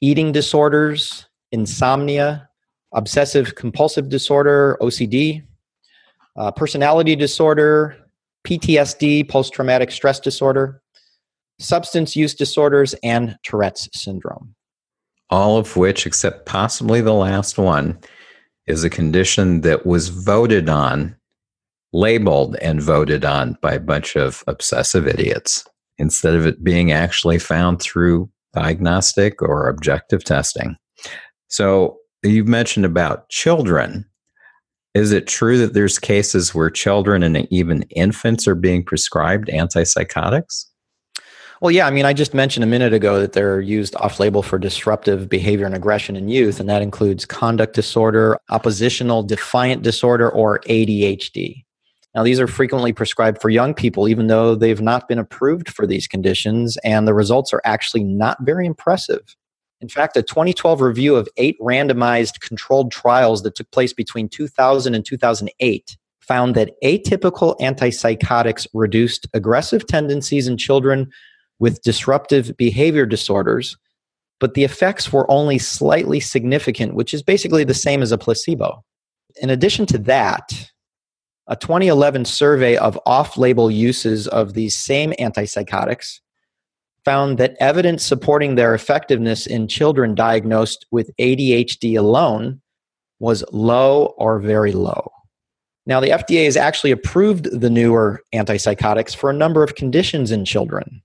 eating 0.00 0.32
disorders, 0.32 1.26
insomnia, 1.50 2.48
obsessive 2.92 3.54
compulsive 3.54 4.08
disorder, 4.08 4.76
OCD, 4.80 5.42
uh, 6.36 6.50
personality 6.50 7.16
disorder, 7.16 7.96
PTSD, 8.46 9.28
post 9.28 9.52
traumatic 9.52 9.90
stress 9.90 10.20
disorder, 10.20 10.82
substance 11.58 12.16
use 12.16 12.34
disorders, 12.34 12.94
and 13.02 13.36
Tourette's 13.42 13.88
syndrome. 13.92 14.54
All 15.28 15.58
of 15.58 15.76
which, 15.76 16.06
except 16.06 16.46
possibly 16.46 17.00
the 17.00 17.12
last 17.12 17.58
one, 17.58 17.98
is 18.66 18.82
a 18.84 18.90
condition 18.90 19.60
that 19.60 19.86
was 19.86 20.08
voted 20.08 20.68
on, 20.68 21.16
labeled 21.92 22.56
and 22.56 22.80
voted 22.80 23.24
on 23.24 23.56
by 23.60 23.74
a 23.74 23.80
bunch 23.80 24.16
of 24.16 24.44
obsessive 24.46 25.06
idiots 25.06 25.64
instead 25.98 26.34
of 26.34 26.46
it 26.46 26.62
being 26.62 26.92
actually 26.92 27.38
found 27.38 27.80
through 27.80 28.30
diagnostic 28.54 29.42
or 29.42 29.68
objective 29.68 30.24
testing. 30.24 30.76
So 31.48 31.98
you've 32.22 32.48
mentioned 32.48 32.86
about 32.86 33.28
children. 33.28 34.06
Is 34.94 35.12
it 35.12 35.26
true 35.26 35.58
that 35.58 35.74
there's 35.74 35.98
cases 35.98 36.54
where 36.54 36.70
children 36.70 37.22
and 37.22 37.46
even 37.52 37.82
infants 37.90 38.48
are 38.48 38.54
being 38.54 38.84
prescribed 38.84 39.48
antipsychotics? 39.48 40.66
Well, 41.60 41.70
yeah, 41.70 41.86
I 41.86 41.90
mean, 41.90 42.06
I 42.06 42.14
just 42.14 42.32
mentioned 42.32 42.64
a 42.64 42.66
minute 42.66 42.94
ago 42.94 43.20
that 43.20 43.34
they're 43.34 43.60
used 43.60 43.94
off 43.96 44.18
label 44.18 44.42
for 44.42 44.58
disruptive 44.58 45.28
behavior 45.28 45.66
and 45.66 45.74
aggression 45.74 46.16
in 46.16 46.28
youth, 46.28 46.58
and 46.58 46.68
that 46.70 46.80
includes 46.80 47.26
conduct 47.26 47.74
disorder, 47.74 48.38
oppositional 48.48 49.22
defiant 49.22 49.82
disorder, 49.82 50.30
or 50.30 50.60
ADHD. 50.60 51.64
Now, 52.14 52.24
these 52.24 52.40
are 52.40 52.48
frequently 52.48 52.92
prescribed 52.92 53.40
for 53.40 53.50
young 53.50 53.72
people, 53.72 54.08
even 54.08 54.26
though 54.26 54.54
they've 54.54 54.80
not 54.80 55.06
been 55.08 55.18
approved 55.18 55.70
for 55.70 55.86
these 55.86 56.08
conditions, 56.08 56.76
and 56.84 57.06
the 57.06 57.14
results 57.14 57.52
are 57.52 57.62
actually 57.64 58.02
not 58.02 58.38
very 58.42 58.66
impressive. 58.66 59.36
In 59.80 59.88
fact, 59.88 60.16
a 60.16 60.22
2012 60.22 60.80
review 60.80 61.14
of 61.16 61.28
eight 61.36 61.58
randomized 61.60 62.40
controlled 62.40 62.90
trials 62.90 63.42
that 63.44 63.54
took 63.54 63.70
place 63.70 63.92
between 63.92 64.28
2000 64.28 64.94
and 64.94 65.04
2008 65.04 65.96
found 66.20 66.54
that 66.54 66.72
atypical 66.84 67.58
antipsychotics 67.60 68.66
reduced 68.74 69.26
aggressive 69.32 69.86
tendencies 69.86 70.46
in 70.46 70.56
children 70.56 71.10
with 71.60 71.82
disruptive 71.82 72.56
behavior 72.56 73.06
disorders, 73.06 73.76
but 74.38 74.54
the 74.54 74.64
effects 74.64 75.12
were 75.12 75.30
only 75.30 75.58
slightly 75.58 76.20
significant, 76.20 76.94
which 76.94 77.14
is 77.14 77.22
basically 77.22 77.64
the 77.64 77.74
same 77.74 78.02
as 78.02 78.12
a 78.12 78.18
placebo. 78.18 78.84
In 79.40 79.50
addition 79.50 79.86
to 79.86 79.98
that, 79.98 80.70
a 81.50 81.56
2011 81.56 82.24
survey 82.24 82.76
of 82.76 82.98
off 83.06 83.36
label 83.36 83.70
uses 83.70 84.28
of 84.28 84.54
these 84.54 84.76
same 84.76 85.12
antipsychotics 85.18 86.20
found 87.04 87.38
that 87.38 87.56
evidence 87.58 88.04
supporting 88.04 88.54
their 88.54 88.72
effectiveness 88.72 89.48
in 89.48 89.66
children 89.66 90.14
diagnosed 90.14 90.86
with 90.92 91.10
ADHD 91.18 91.98
alone 91.98 92.60
was 93.18 93.44
low 93.52 94.14
or 94.16 94.38
very 94.38 94.72
low. 94.72 95.10
Now, 95.86 95.98
the 95.98 96.10
FDA 96.10 96.44
has 96.44 96.56
actually 96.56 96.92
approved 96.92 97.60
the 97.60 97.70
newer 97.70 98.22
antipsychotics 98.32 99.16
for 99.16 99.28
a 99.28 99.34
number 99.34 99.64
of 99.64 99.74
conditions 99.74 100.30
in 100.30 100.44
children. 100.44 101.02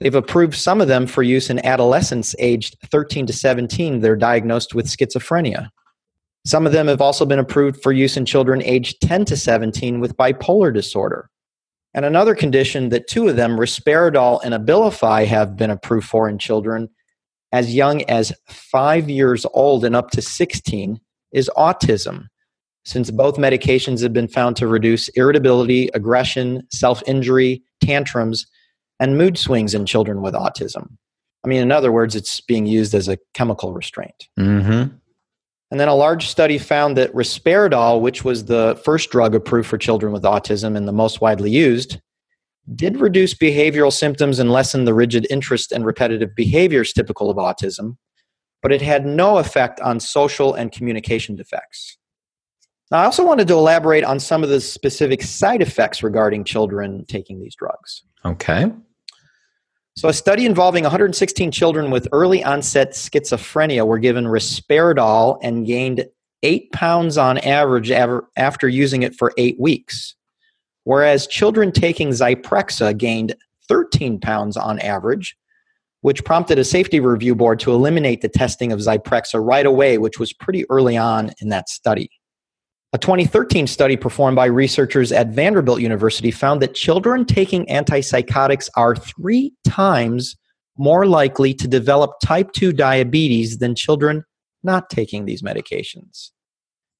They've 0.00 0.14
approved 0.14 0.54
some 0.54 0.82
of 0.82 0.88
them 0.88 1.06
for 1.06 1.22
use 1.22 1.48
in 1.48 1.64
adolescents 1.64 2.34
aged 2.38 2.76
13 2.90 3.26
to 3.26 3.32
17 3.32 4.00
that 4.00 4.10
are 4.10 4.16
diagnosed 4.16 4.74
with 4.74 4.86
schizophrenia. 4.86 5.70
Some 6.46 6.66
of 6.66 6.72
them 6.72 6.88
have 6.88 7.00
also 7.00 7.26
been 7.26 7.38
approved 7.38 7.82
for 7.82 7.92
use 7.92 8.16
in 8.16 8.24
children 8.24 8.62
aged 8.62 9.00
10 9.02 9.26
to 9.26 9.36
17 9.36 10.00
with 10.00 10.16
bipolar 10.16 10.72
disorder. 10.72 11.28
And 11.92 12.04
another 12.04 12.34
condition 12.34 12.88
that 12.90 13.08
two 13.08 13.28
of 13.28 13.36
them, 13.36 13.56
risperidol 13.56 14.40
and 14.44 14.54
Abilify, 14.54 15.26
have 15.26 15.56
been 15.56 15.70
approved 15.70 16.06
for 16.06 16.28
in 16.28 16.38
children 16.38 16.88
as 17.52 17.74
young 17.74 18.02
as 18.04 18.32
five 18.46 19.10
years 19.10 19.44
old 19.54 19.84
and 19.84 19.96
up 19.96 20.10
to 20.12 20.22
16 20.22 21.00
is 21.32 21.50
autism, 21.56 22.26
since 22.84 23.10
both 23.10 23.36
medications 23.36 24.02
have 24.02 24.12
been 24.12 24.28
found 24.28 24.56
to 24.56 24.66
reduce 24.66 25.08
irritability, 25.10 25.90
aggression, 25.94 26.62
self 26.70 27.02
injury, 27.06 27.62
tantrums, 27.80 28.46
and 29.00 29.18
mood 29.18 29.36
swings 29.36 29.74
in 29.74 29.86
children 29.86 30.22
with 30.22 30.34
autism. 30.34 30.96
I 31.44 31.48
mean, 31.48 31.62
in 31.62 31.72
other 31.72 31.90
words, 31.90 32.14
it's 32.14 32.40
being 32.40 32.66
used 32.66 32.94
as 32.94 33.08
a 33.08 33.18
chemical 33.34 33.72
restraint. 33.72 34.28
Mm-hmm. 34.38 34.94
And 35.70 35.78
then 35.78 35.88
a 35.88 35.94
large 35.94 36.26
study 36.26 36.58
found 36.58 36.96
that 36.96 37.12
risperidol, 37.12 38.00
which 38.00 38.24
was 38.24 38.46
the 38.46 38.80
first 38.84 39.10
drug 39.10 39.34
approved 39.34 39.68
for 39.68 39.78
children 39.78 40.12
with 40.12 40.24
autism 40.24 40.76
and 40.76 40.88
the 40.88 40.92
most 40.92 41.20
widely 41.20 41.50
used, 41.50 42.00
did 42.74 43.00
reduce 43.00 43.34
behavioral 43.34 43.92
symptoms 43.92 44.38
and 44.38 44.50
lessen 44.50 44.84
the 44.84 44.94
rigid 44.94 45.26
interest 45.30 45.72
and 45.72 45.86
repetitive 45.86 46.34
behaviors 46.34 46.92
typical 46.92 47.30
of 47.30 47.36
autism, 47.36 47.96
but 48.62 48.72
it 48.72 48.82
had 48.82 49.06
no 49.06 49.38
effect 49.38 49.80
on 49.80 50.00
social 50.00 50.54
and 50.54 50.72
communication 50.72 51.36
defects. 51.36 51.96
Now, 52.90 52.98
I 52.98 53.04
also 53.04 53.24
wanted 53.24 53.46
to 53.48 53.54
elaborate 53.54 54.02
on 54.02 54.18
some 54.18 54.42
of 54.42 54.48
the 54.48 54.60
specific 54.60 55.22
side 55.22 55.62
effects 55.62 56.02
regarding 56.02 56.44
children 56.44 57.04
taking 57.06 57.40
these 57.40 57.54
drugs. 57.54 58.02
Okay. 58.24 58.72
So, 59.96 60.08
a 60.08 60.12
study 60.12 60.46
involving 60.46 60.84
116 60.84 61.50
children 61.50 61.90
with 61.90 62.08
early 62.12 62.44
onset 62.44 62.92
schizophrenia 62.92 63.86
were 63.86 63.98
given 63.98 64.24
risperidol 64.24 65.38
and 65.42 65.66
gained 65.66 66.06
eight 66.42 66.72
pounds 66.72 67.18
on 67.18 67.38
average 67.38 67.90
after 67.90 68.68
using 68.68 69.02
it 69.02 69.14
for 69.14 69.32
eight 69.36 69.60
weeks, 69.60 70.14
whereas 70.84 71.26
children 71.26 71.72
taking 71.72 72.10
Zyprexa 72.10 72.96
gained 72.96 73.34
13 73.68 74.20
pounds 74.20 74.56
on 74.56 74.78
average, 74.78 75.36
which 76.00 76.24
prompted 76.24 76.58
a 76.58 76.64
safety 76.64 77.00
review 77.00 77.34
board 77.34 77.60
to 77.60 77.72
eliminate 77.72 78.22
the 78.22 78.28
testing 78.28 78.72
of 78.72 78.80
Zyprexa 78.80 79.44
right 79.44 79.66
away, 79.66 79.98
which 79.98 80.18
was 80.18 80.32
pretty 80.32 80.64
early 80.70 80.96
on 80.96 81.32
in 81.40 81.50
that 81.50 81.68
study. 81.68 82.10
A 82.92 82.98
2013 82.98 83.68
study 83.68 83.96
performed 83.96 84.34
by 84.34 84.46
researchers 84.46 85.12
at 85.12 85.28
Vanderbilt 85.28 85.80
University 85.80 86.32
found 86.32 86.60
that 86.60 86.74
children 86.74 87.24
taking 87.24 87.64
antipsychotics 87.66 88.68
are 88.76 88.96
three 88.96 89.52
times 89.64 90.36
more 90.76 91.06
likely 91.06 91.54
to 91.54 91.68
develop 91.68 92.18
type 92.20 92.50
2 92.52 92.72
diabetes 92.72 93.58
than 93.58 93.76
children 93.76 94.24
not 94.64 94.90
taking 94.90 95.24
these 95.24 95.40
medications. 95.40 96.30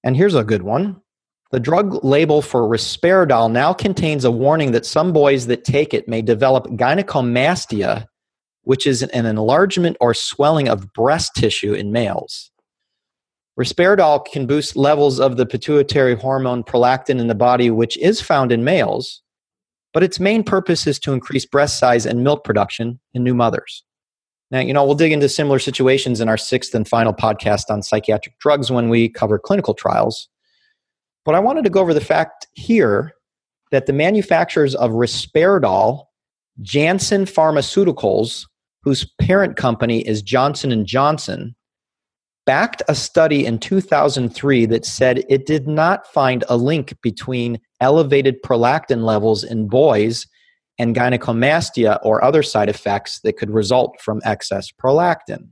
And 0.04 0.16
here's 0.16 0.36
a 0.36 0.44
good 0.44 0.62
one. 0.62 1.00
The 1.50 1.58
drug 1.58 2.04
label 2.04 2.40
for 2.40 2.62
risperidone 2.62 3.50
now 3.50 3.72
contains 3.72 4.24
a 4.24 4.30
warning 4.30 4.70
that 4.70 4.86
some 4.86 5.12
boys 5.12 5.48
that 5.48 5.64
take 5.64 5.92
it 5.92 6.06
may 6.08 6.22
develop 6.22 6.66
gynecomastia, 6.66 8.06
which 8.62 8.86
is 8.86 9.02
an 9.02 9.26
enlargement 9.26 9.96
or 10.00 10.14
swelling 10.14 10.68
of 10.68 10.92
breast 10.92 11.32
tissue 11.34 11.72
in 11.72 11.90
males. 11.90 12.49
Risperidone 13.60 14.24
can 14.24 14.46
boost 14.46 14.74
levels 14.74 15.20
of 15.20 15.36
the 15.36 15.44
pituitary 15.44 16.16
hormone 16.16 16.64
prolactin 16.64 17.20
in 17.20 17.26
the 17.26 17.34
body, 17.34 17.70
which 17.70 17.98
is 17.98 18.18
found 18.18 18.52
in 18.52 18.64
males, 18.64 19.20
but 19.92 20.02
its 20.02 20.18
main 20.18 20.42
purpose 20.42 20.86
is 20.86 20.98
to 21.00 21.12
increase 21.12 21.44
breast 21.44 21.78
size 21.78 22.06
and 22.06 22.24
milk 22.24 22.42
production 22.42 22.98
in 23.12 23.22
new 23.22 23.34
mothers. 23.34 23.84
Now, 24.50 24.60
you 24.60 24.72
know, 24.72 24.82
we'll 24.86 24.94
dig 24.94 25.12
into 25.12 25.28
similar 25.28 25.58
situations 25.58 26.22
in 26.22 26.28
our 26.30 26.38
sixth 26.38 26.74
and 26.74 26.88
final 26.88 27.12
podcast 27.12 27.64
on 27.68 27.82
psychiatric 27.82 28.38
drugs 28.38 28.72
when 28.72 28.88
we 28.88 29.10
cover 29.10 29.38
clinical 29.38 29.74
trials. 29.74 30.30
But 31.26 31.34
I 31.34 31.40
wanted 31.40 31.64
to 31.64 31.70
go 31.70 31.80
over 31.80 31.92
the 31.92 32.00
fact 32.00 32.46
here 32.54 33.12
that 33.72 33.84
the 33.84 33.92
manufacturers 33.92 34.74
of 34.74 34.92
risperidone, 34.92 36.02
Janssen 36.62 37.26
Pharmaceuticals, 37.26 38.46
whose 38.82 39.04
parent 39.20 39.56
company 39.56 40.00
is 40.08 40.22
Johnson 40.22 40.82
& 40.84 40.86
Johnson, 40.86 41.54
backed 42.50 42.82
a 42.88 42.96
study 42.96 43.46
in 43.46 43.60
2003 43.60 44.66
that 44.66 44.84
said 44.84 45.24
it 45.28 45.46
did 45.46 45.68
not 45.68 46.04
find 46.08 46.42
a 46.48 46.56
link 46.56 47.00
between 47.00 47.60
elevated 47.80 48.42
prolactin 48.42 49.04
levels 49.04 49.44
in 49.44 49.68
boys 49.68 50.26
and 50.76 50.96
gynecomastia 50.96 52.00
or 52.02 52.24
other 52.24 52.42
side 52.42 52.68
effects 52.68 53.20
that 53.20 53.36
could 53.36 53.50
result 53.50 54.00
from 54.00 54.20
excess 54.24 54.66
prolactin. 54.72 55.50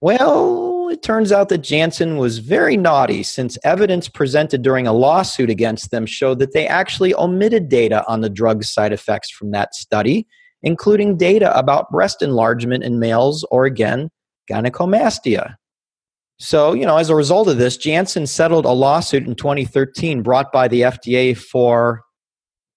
Well, 0.00 0.88
it 0.88 1.02
turns 1.02 1.32
out 1.32 1.48
that 1.48 1.62
Janssen 1.64 2.16
was 2.16 2.38
very 2.38 2.76
naughty 2.76 3.24
since 3.24 3.58
evidence 3.64 4.08
presented 4.08 4.62
during 4.62 4.86
a 4.86 4.92
lawsuit 4.92 5.50
against 5.50 5.90
them 5.90 6.06
showed 6.06 6.38
that 6.38 6.52
they 6.52 6.68
actually 6.68 7.12
omitted 7.16 7.68
data 7.68 8.06
on 8.06 8.20
the 8.20 8.30
drug's 8.30 8.72
side 8.72 8.92
effects 8.92 9.32
from 9.32 9.50
that 9.50 9.74
study, 9.74 10.28
including 10.62 11.16
data 11.16 11.52
about 11.58 11.90
breast 11.90 12.22
enlargement 12.22 12.84
in 12.84 13.00
males 13.00 13.44
or 13.50 13.64
again, 13.64 14.10
gynecomastia. 14.48 15.56
So, 16.38 16.74
you 16.74 16.84
know, 16.84 16.98
as 16.98 17.08
a 17.08 17.14
result 17.14 17.48
of 17.48 17.56
this, 17.56 17.76
Janssen 17.76 18.26
settled 18.26 18.66
a 18.66 18.70
lawsuit 18.70 19.26
in 19.26 19.34
2013 19.34 20.22
brought 20.22 20.52
by 20.52 20.68
the 20.68 20.82
FDA 20.82 21.36
for, 21.36 22.02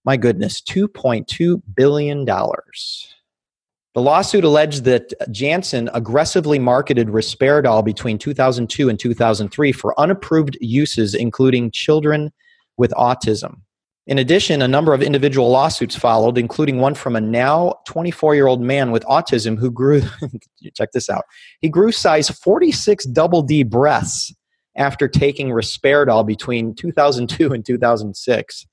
my 0.06 0.16
goodness, 0.16 0.62
$2.2 0.62 1.62
billion. 1.76 2.26
The 2.26 4.02
lawsuit 4.02 4.46
alleged 4.46 4.86
that 4.86 5.12
Janssen 5.32 5.90
aggressively 5.94 6.58
marketed 6.58 7.10
Risperdal 7.10 7.84
between 7.84 8.18
2002 8.18 8.88
and 8.88 8.98
2003 8.98 9.72
for 9.74 10.00
unapproved 10.00 10.58
uses, 10.62 11.14
including 11.14 11.72
children 11.72 12.32
with 12.78 12.92
autism. 12.92 13.62
In 14.10 14.18
addition, 14.18 14.64
a 14.64 14.68
number 14.68 14.96
of 14.96 15.04
individual 15.04 15.52
lawsuits 15.52 15.96
followed, 15.96 16.40
including 16.40 16.80
one 16.80 16.96
from 16.96 17.16
a 17.16 17.22
now 17.22 17.76
24 17.86 18.34
year 18.34 18.48
old 18.48 18.60
man 18.60 18.90
with 18.90 19.06
autism 19.06 19.56
who 19.56 19.70
grew, 19.70 20.02
check 20.74 20.94
this 20.94 21.12
out, 21.12 21.26
he 21.62 21.70
grew 21.70 21.92
size 21.92 22.28
46 22.28 23.06
double 23.06 23.44
D 23.44 23.62
breaths 23.62 24.34
after 24.76 25.08
taking 25.08 25.50
risperidone 25.50 26.26
between 26.26 26.74
2002 26.74 27.54
and 27.54 27.64
2006. 27.64 28.66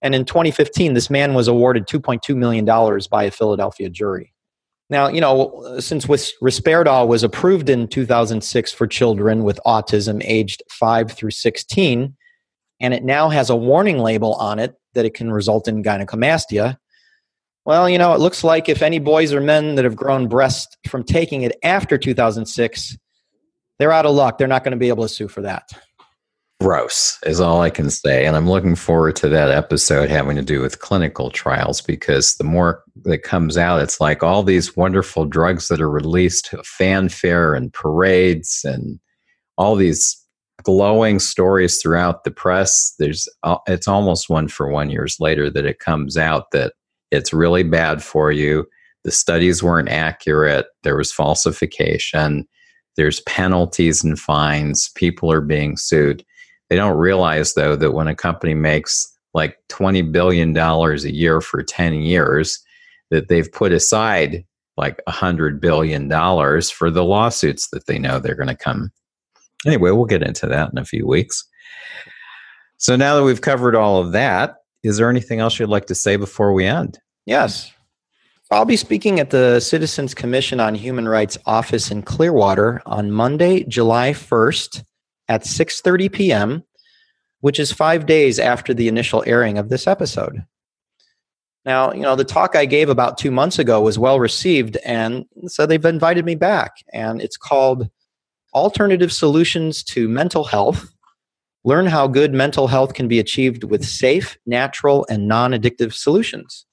And 0.00 0.14
in 0.14 0.24
2015, 0.24 0.94
this 0.94 1.10
man 1.10 1.34
was 1.34 1.48
awarded 1.48 1.86
$2.2 1.86 2.34
million 2.34 2.64
by 3.10 3.24
a 3.24 3.30
Philadelphia 3.30 3.90
jury. 3.90 4.32
Now, 4.88 5.08
you 5.08 5.20
know, 5.20 5.76
since 5.80 6.06
risperidone 6.06 7.08
was 7.08 7.22
approved 7.22 7.68
in 7.68 7.88
2006 7.88 8.72
for 8.72 8.86
children 8.86 9.44
with 9.44 9.60
autism 9.66 10.22
aged 10.24 10.62
5 10.70 11.12
through 11.12 11.32
16, 11.32 12.16
and 12.80 12.94
it 12.94 13.04
now 13.04 13.28
has 13.28 13.50
a 13.50 13.56
warning 13.56 13.98
label 13.98 14.34
on 14.34 14.58
it 14.58 14.74
that 14.94 15.04
it 15.04 15.14
can 15.14 15.32
result 15.32 15.68
in 15.68 15.82
gynecomastia. 15.82 16.76
Well, 17.64 17.88
you 17.88 17.98
know, 17.98 18.14
it 18.14 18.20
looks 18.20 18.44
like 18.44 18.68
if 18.68 18.82
any 18.82 18.98
boys 18.98 19.32
or 19.32 19.40
men 19.40 19.74
that 19.74 19.84
have 19.84 19.96
grown 19.96 20.28
breasts 20.28 20.76
from 20.88 21.02
taking 21.02 21.42
it 21.42 21.56
after 21.64 21.98
2006, 21.98 22.96
they're 23.78 23.92
out 23.92 24.06
of 24.06 24.14
luck. 24.14 24.38
They're 24.38 24.46
not 24.46 24.64
going 24.64 24.72
to 24.72 24.78
be 24.78 24.88
able 24.88 25.02
to 25.02 25.08
sue 25.08 25.28
for 25.28 25.42
that. 25.42 25.68
Gross 26.60 27.18
is 27.26 27.40
all 27.40 27.60
I 27.60 27.68
can 27.68 27.90
say. 27.90 28.24
And 28.24 28.34
I'm 28.34 28.48
looking 28.48 28.76
forward 28.76 29.16
to 29.16 29.28
that 29.28 29.50
episode 29.50 30.08
having 30.08 30.36
to 30.36 30.42
do 30.42 30.62
with 30.62 30.78
clinical 30.78 31.30
trials 31.30 31.82
because 31.82 32.36
the 32.36 32.44
more 32.44 32.82
that 33.02 33.24
comes 33.24 33.58
out, 33.58 33.82
it's 33.82 34.00
like 34.00 34.22
all 34.22 34.42
these 34.42 34.74
wonderful 34.74 35.26
drugs 35.26 35.68
that 35.68 35.82
are 35.82 35.90
released, 35.90 36.54
fanfare 36.64 37.52
and 37.52 37.72
parades 37.72 38.62
and 38.64 38.98
all 39.58 39.76
these 39.76 40.16
glowing 40.66 41.20
stories 41.20 41.80
throughout 41.80 42.24
the 42.24 42.30
press. 42.32 42.92
There's 42.98 43.28
uh, 43.44 43.58
it's 43.68 43.86
almost 43.86 44.28
one 44.28 44.48
for 44.48 44.68
one 44.68 44.90
years 44.90 45.18
later 45.20 45.48
that 45.48 45.64
it 45.64 45.78
comes 45.78 46.16
out 46.16 46.50
that 46.50 46.72
it's 47.12 47.32
really 47.32 47.62
bad 47.62 48.02
for 48.02 48.32
you. 48.32 48.66
The 49.04 49.12
studies 49.12 49.62
weren't 49.62 49.88
accurate. 49.88 50.66
There 50.82 50.96
was 50.96 51.12
falsification. 51.12 52.48
There's 52.96 53.20
penalties 53.20 54.02
and 54.02 54.18
fines. 54.18 54.90
People 54.96 55.30
are 55.30 55.40
being 55.40 55.76
sued. 55.76 56.24
They 56.68 56.74
don't 56.74 56.98
realize 56.98 57.54
though 57.54 57.76
that 57.76 57.92
when 57.92 58.08
a 58.08 58.16
company 58.16 58.54
makes 58.54 59.06
like 59.34 59.58
$20 59.68 60.10
billion 60.10 60.56
a 60.56 60.96
year 60.96 61.40
for 61.40 61.62
10 61.62 61.94
years, 61.94 62.58
that 63.12 63.28
they've 63.28 63.52
put 63.52 63.70
aside 63.70 64.44
like 64.76 65.00
$100 65.08 65.60
billion 65.60 66.10
for 66.62 66.90
the 66.90 67.04
lawsuits 67.04 67.68
that 67.70 67.86
they 67.86 68.00
know 68.00 68.18
they're 68.18 68.34
going 68.34 68.48
to 68.48 68.56
come 68.56 68.90
Anyway, 69.64 69.90
we'll 69.90 70.04
get 70.04 70.22
into 70.22 70.46
that 70.46 70.70
in 70.70 70.78
a 70.78 70.84
few 70.84 71.06
weeks. 71.06 71.44
So 72.76 72.96
now 72.96 73.16
that 73.16 73.24
we've 73.24 73.40
covered 73.40 73.74
all 73.74 74.00
of 74.00 74.12
that, 74.12 74.56
is 74.82 74.98
there 74.98 75.08
anything 75.08 75.40
else 75.40 75.58
you'd 75.58 75.70
like 75.70 75.86
to 75.86 75.94
say 75.94 76.16
before 76.16 76.52
we 76.52 76.66
end? 76.66 76.98
Yes. 77.24 77.72
I'll 78.50 78.64
be 78.64 78.76
speaking 78.76 79.18
at 79.18 79.30
the 79.30 79.58
Citizens 79.58 80.14
Commission 80.14 80.60
on 80.60 80.74
Human 80.74 81.08
Rights 81.08 81.36
office 81.46 81.90
in 81.90 82.02
Clearwater 82.02 82.80
on 82.86 83.10
Monday, 83.10 83.64
July 83.64 84.12
1st 84.12 84.84
at 85.28 85.42
6:30 85.42 86.12
p.m., 86.12 86.64
which 87.40 87.58
is 87.58 87.72
5 87.72 88.06
days 88.06 88.38
after 88.38 88.72
the 88.72 88.86
initial 88.86 89.24
airing 89.26 89.58
of 89.58 89.68
this 89.68 89.88
episode. 89.88 90.44
Now, 91.64 91.92
you 91.92 92.02
know, 92.02 92.14
the 92.14 92.24
talk 92.24 92.54
I 92.54 92.66
gave 92.66 92.88
about 92.88 93.18
2 93.18 93.32
months 93.32 93.58
ago 93.58 93.80
was 93.80 93.98
well 93.98 94.20
received 94.20 94.76
and 94.84 95.24
so 95.48 95.66
they've 95.66 95.84
invited 95.84 96.24
me 96.24 96.36
back 96.36 96.76
and 96.92 97.20
it's 97.20 97.36
called 97.36 97.90
alternative 98.56 99.12
solutions 99.12 99.84
to 99.84 100.08
mental 100.08 100.44
health. 100.44 100.92
Learn 101.62 101.86
how 101.86 102.08
good 102.08 102.32
mental 102.32 102.68
health 102.68 102.94
can 102.94 103.06
be 103.06 103.18
achieved 103.18 103.64
with 103.64 103.84
safe, 103.84 104.38
natural, 104.46 105.06
and 105.10 105.28
non 105.28 105.52
addictive 105.52 105.92
solutions. 105.92 106.64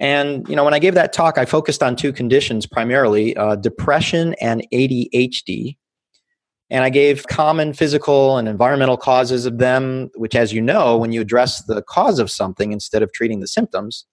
And, 0.00 0.48
you 0.48 0.56
know, 0.56 0.64
when 0.64 0.74
I 0.74 0.80
gave 0.80 0.94
that 0.94 1.12
talk, 1.12 1.38
I 1.38 1.44
focused 1.44 1.82
on 1.82 1.94
two 1.94 2.12
conditions 2.12 2.66
primarily 2.66 3.36
uh, 3.36 3.54
depression 3.54 4.34
and 4.40 4.66
ADHD. 4.72 5.76
And 6.70 6.82
I 6.82 6.90
gave 6.90 7.26
common 7.28 7.74
physical 7.74 8.38
and 8.38 8.48
environmental 8.48 8.96
causes 8.96 9.46
of 9.46 9.58
them, 9.58 10.10
which, 10.16 10.34
as 10.34 10.52
you 10.52 10.60
know, 10.60 10.96
when 10.96 11.12
you 11.12 11.20
address 11.20 11.62
the 11.64 11.82
cause 11.82 12.18
of 12.18 12.30
something 12.30 12.72
instead 12.72 13.02
of 13.02 13.12
treating 13.12 13.40
the 13.40 13.46
symptoms, 13.46 14.06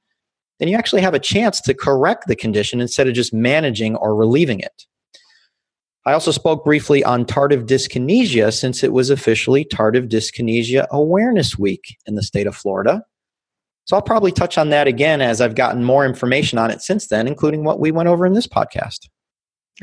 then 0.60 0.68
you 0.68 0.78
actually 0.78 1.02
have 1.02 1.14
a 1.14 1.20
chance 1.20 1.62
to 1.62 1.74
correct 1.74 2.28
the 2.28 2.36
condition 2.36 2.82
instead 2.82 3.08
of 3.08 3.16
just 3.16 3.34
managing 3.34 3.96
or 3.96 4.14
relieving 4.14 4.60
it. 4.60 4.86
I 6.10 6.14
also 6.14 6.32
spoke 6.32 6.66
briefly 6.66 7.04
on 7.04 7.24
tardive 7.24 7.68
dyskinesia 7.68 8.52
since 8.52 8.84
it 8.84 8.94
was 8.94 9.12
officially 9.12 9.64
Tardive 9.64 10.10
Dyskinesia 10.10 10.88
Awareness 10.90 11.60
Week 11.60 11.96
in 12.08 12.16
the 12.16 12.24
state 12.24 12.48
of 12.48 12.56
Florida. 12.56 13.04
So 13.86 13.96
I'll 13.96 14.02
probably 14.02 14.32
touch 14.32 14.58
on 14.58 14.72
that 14.72 14.88
again 14.88 15.22
as 15.22 15.40
I've 15.40 15.54
gotten 15.54 15.84
more 15.84 16.08
information 16.08 16.58
on 16.58 16.72
it 16.72 16.82
since 16.82 17.10
then, 17.10 17.28
including 17.28 17.64
what 17.64 17.80
we 17.80 17.92
went 17.92 18.10
over 18.10 18.26
in 18.26 18.34
this 18.34 18.48
podcast. 18.48 19.08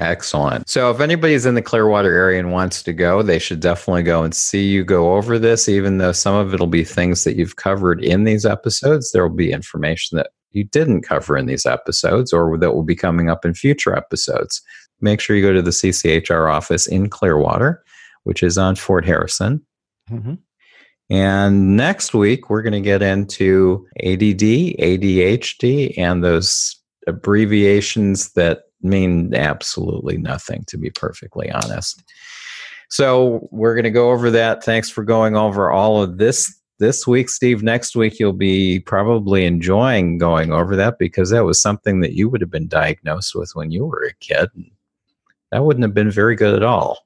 Excellent. 0.01 0.69
So 0.69 0.91
if 0.91 0.99
anybody's 0.99 1.47
in 1.47 1.55
the 1.55 1.63
Clearwater 1.63 2.13
area 2.13 2.41
and 2.41 2.51
wants 2.51 2.83
to 2.83 2.93
go, 2.93 3.23
they 3.23 3.39
should 3.39 3.61
definitely 3.61 4.03
go 4.03 4.25
and 4.25 4.35
see 4.35 4.67
you 4.67 4.83
go 4.83 5.15
over 5.15 5.39
this, 5.39 5.69
even 5.69 5.99
though 5.99 6.11
some 6.11 6.35
of 6.35 6.53
it'll 6.53 6.67
be 6.67 6.83
things 6.83 7.23
that 7.23 7.37
you've 7.37 7.55
covered 7.55 8.03
in 8.03 8.25
these 8.25 8.45
episodes. 8.45 9.13
There 9.13 9.23
will 9.23 9.37
be 9.37 9.53
information 9.53 10.17
that 10.17 10.31
you 10.51 10.65
didn't 10.65 11.03
cover 11.03 11.37
in 11.37 11.47
these 11.47 11.67
episodes 11.67 12.33
or 12.33 12.59
that 12.59 12.75
will 12.75 12.83
be 12.83 12.97
coming 12.97 13.31
up 13.31 13.45
in 13.45 13.55
future 13.55 13.95
episodes 13.95 14.61
make 15.01 15.21
sure 15.21 15.37
you 15.37 15.43
go 15.43 15.53
to 15.53 15.63
the 15.63 15.71
CCHR 15.71 16.53
office 16.53 16.87
in 16.87 17.09
Clearwater, 17.09 17.83
which 18.25 18.43
is 18.43 18.59
on 18.59 18.77
Fort 18.77 19.05
Harrison. 19.05 19.65
Mm-hmm. 20.11 20.35
And 21.09 21.77
next 21.77 22.15
week, 22.15 22.51
we're 22.51 22.63
going 22.63 22.73
to 22.73 22.81
get 22.81 23.03
into 23.03 23.87
ADD, 24.01 24.75
ADHD, 24.81 25.97
and 25.97 26.25
those 26.25 26.77
abbreviations 27.07 28.33
that 28.33 28.63
mean 28.83 29.35
absolutely 29.35 30.17
nothing, 30.17 30.65
to 30.67 30.77
be 30.77 30.91
perfectly 30.91 31.51
honest. 31.51 32.03
So 32.89 33.49
we're 33.53 33.75
going 33.75 33.85
to 33.85 33.91
go 33.91 34.11
over 34.11 34.31
that. 34.31 34.65
Thanks 34.65 34.91
for 34.91 35.05
going 35.05 35.37
over 35.37 35.71
all 35.71 36.03
of 36.03 36.19
this 36.19 36.53
this 36.79 37.07
week, 37.07 37.29
Steve. 37.29 37.63
Next 37.63 37.97
week, 37.97 38.19
you'll 38.19 38.33
be 38.33 38.81
probably 38.81 39.45
enjoying 39.45 40.19
going 40.19 40.53
over 40.53 40.77
that 40.77 40.99
because 40.99 41.31
that 41.31 41.45
was 41.45 41.61
something 41.61 42.01
that 42.01 42.13
you 42.13 42.29
would 42.29 42.41
have 42.41 42.51
been 42.51 42.69
diagnosed 42.69 43.35
with 43.35 43.51
when 43.55 43.71
you 43.71 43.87
were 43.87 44.05
a 44.05 44.15
kid 44.15 44.49
that 45.57 45.65
wouldn't 45.65 45.85
have 45.85 45.95
been 45.95 46.11
very 46.11 46.37
good 46.37 46.55
at 46.55 46.63
all. 46.63 46.99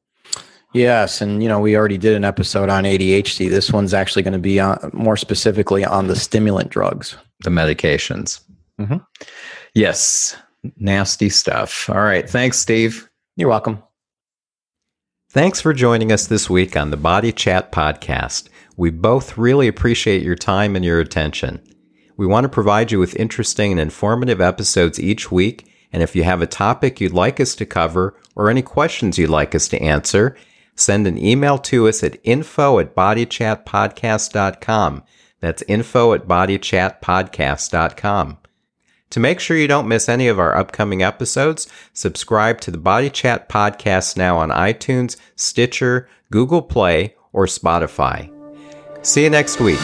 Yes, 0.74 1.20
and 1.20 1.40
you 1.40 1.48
know 1.48 1.60
we 1.60 1.76
already 1.76 1.98
did 1.98 2.16
an 2.16 2.24
episode 2.24 2.68
on 2.68 2.82
ADHD. 2.82 3.48
This 3.48 3.70
one's 3.70 3.94
actually 3.94 4.24
going 4.24 4.32
to 4.32 4.40
be 4.40 4.58
on, 4.58 4.90
more 4.92 5.16
specifically 5.16 5.84
on 5.84 6.08
the 6.08 6.16
stimulant 6.16 6.68
drugs, 6.68 7.16
the 7.44 7.50
medications. 7.50 8.40
Mm-hmm. 8.80 8.96
Yes, 9.74 10.36
nasty 10.78 11.28
stuff. 11.28 11.88
All 11.88 12.00
right, 12.00 12.28
thanks, 12.28 12.58
Steve. 12.58 13.08
You're 13.36 13.48
welcome. 13.48 13.80
Thanks 15.30 15.60
for 15.60 15.72
joining 15.72 16.10
us 16.10 16.26
this 16.26 16.50
week 16.50 16.76
on 16.76 16.90
the 16.90 16.96
Body 16.96 17.30
Chat 17.30 17.70
podcast. 17.70 18.48
We 18.76 18.90
both 18.90 19.38
really 19.38 19.68
appreciate 19.68 20.24
your 20.24 20.34
time 20.34 20.74
and 20.74 20.84
your 20.84 20.98
attention. 20.98 21.62
We 22.16 22.26
want 22.26 22.46
to 22.46 22.48
provide 22.48 22.90
you 22.90 22.98
with 22.98 23.14
interesting 23.14 23.70
and 23.70 23.80
informative 23.80 24.40
episodes 24.40 24.98
each 24.98 25.30
week 25.30 25.69
and 25.92 26.02
if 26.02 26.16
you 26.16 26.24
have 26.24 26.42
a 26.42 26.46
topic 26.46 27.00
you'd 27.00 27.12
like 27.12 27.38
us 27.40 27.54
to 27.56 27.66
cover 27.66 28.14
or 28.34 28.50
any 28.50 28.62
questions 28.62 29.18
you'd 29.18 29.30
like 29.30 29.54
us 29.54 29.68
to 29.68 29.82
answer, 29.82 30.36
send 30.74 31.06
an 31.06 31.18
email 31.18 31.58
to 31.58 31.86
us 31.88 32.02
at 32.02 32.18
info 32.24 32.78
at 32.78 32.94
bodychatpodcast.com. 32.94 35.02
That's 35.40 35.62
info 35.62 36.14
at 36.14 36.28
bodychatpodcast.com. 36.28 38.38
To 39.10 39.20
make 39.20 39.40
sure 39.40 39.56
you 39.56 39.66
don't 39.66 39.88
miss 39.88 40.08
any 40.08 40.28
of 40.28 40.38
our 40.38 40.56
upcoming 40.56 41.02
episodes, 41.02 41.66
subscribe 41.92 42.60
to 42.60 42.70
the 42.70 42.78
Body 42.78 43.10
Chat 43.10 43.48
Podcast 43.48 44.16
now 44.16 44.38
on 44.38 44.50
iTunes, 44.50 45.16
Stitcher, 45.34 46.08
Google 46.30 46.62
Play, 46.62 47.16
or 47.32 47.46
Spotify. 47.46 48.30
See 49.02 49.24
you 49.24 49.30
next 49.30 49.60
week. 49.60 49.80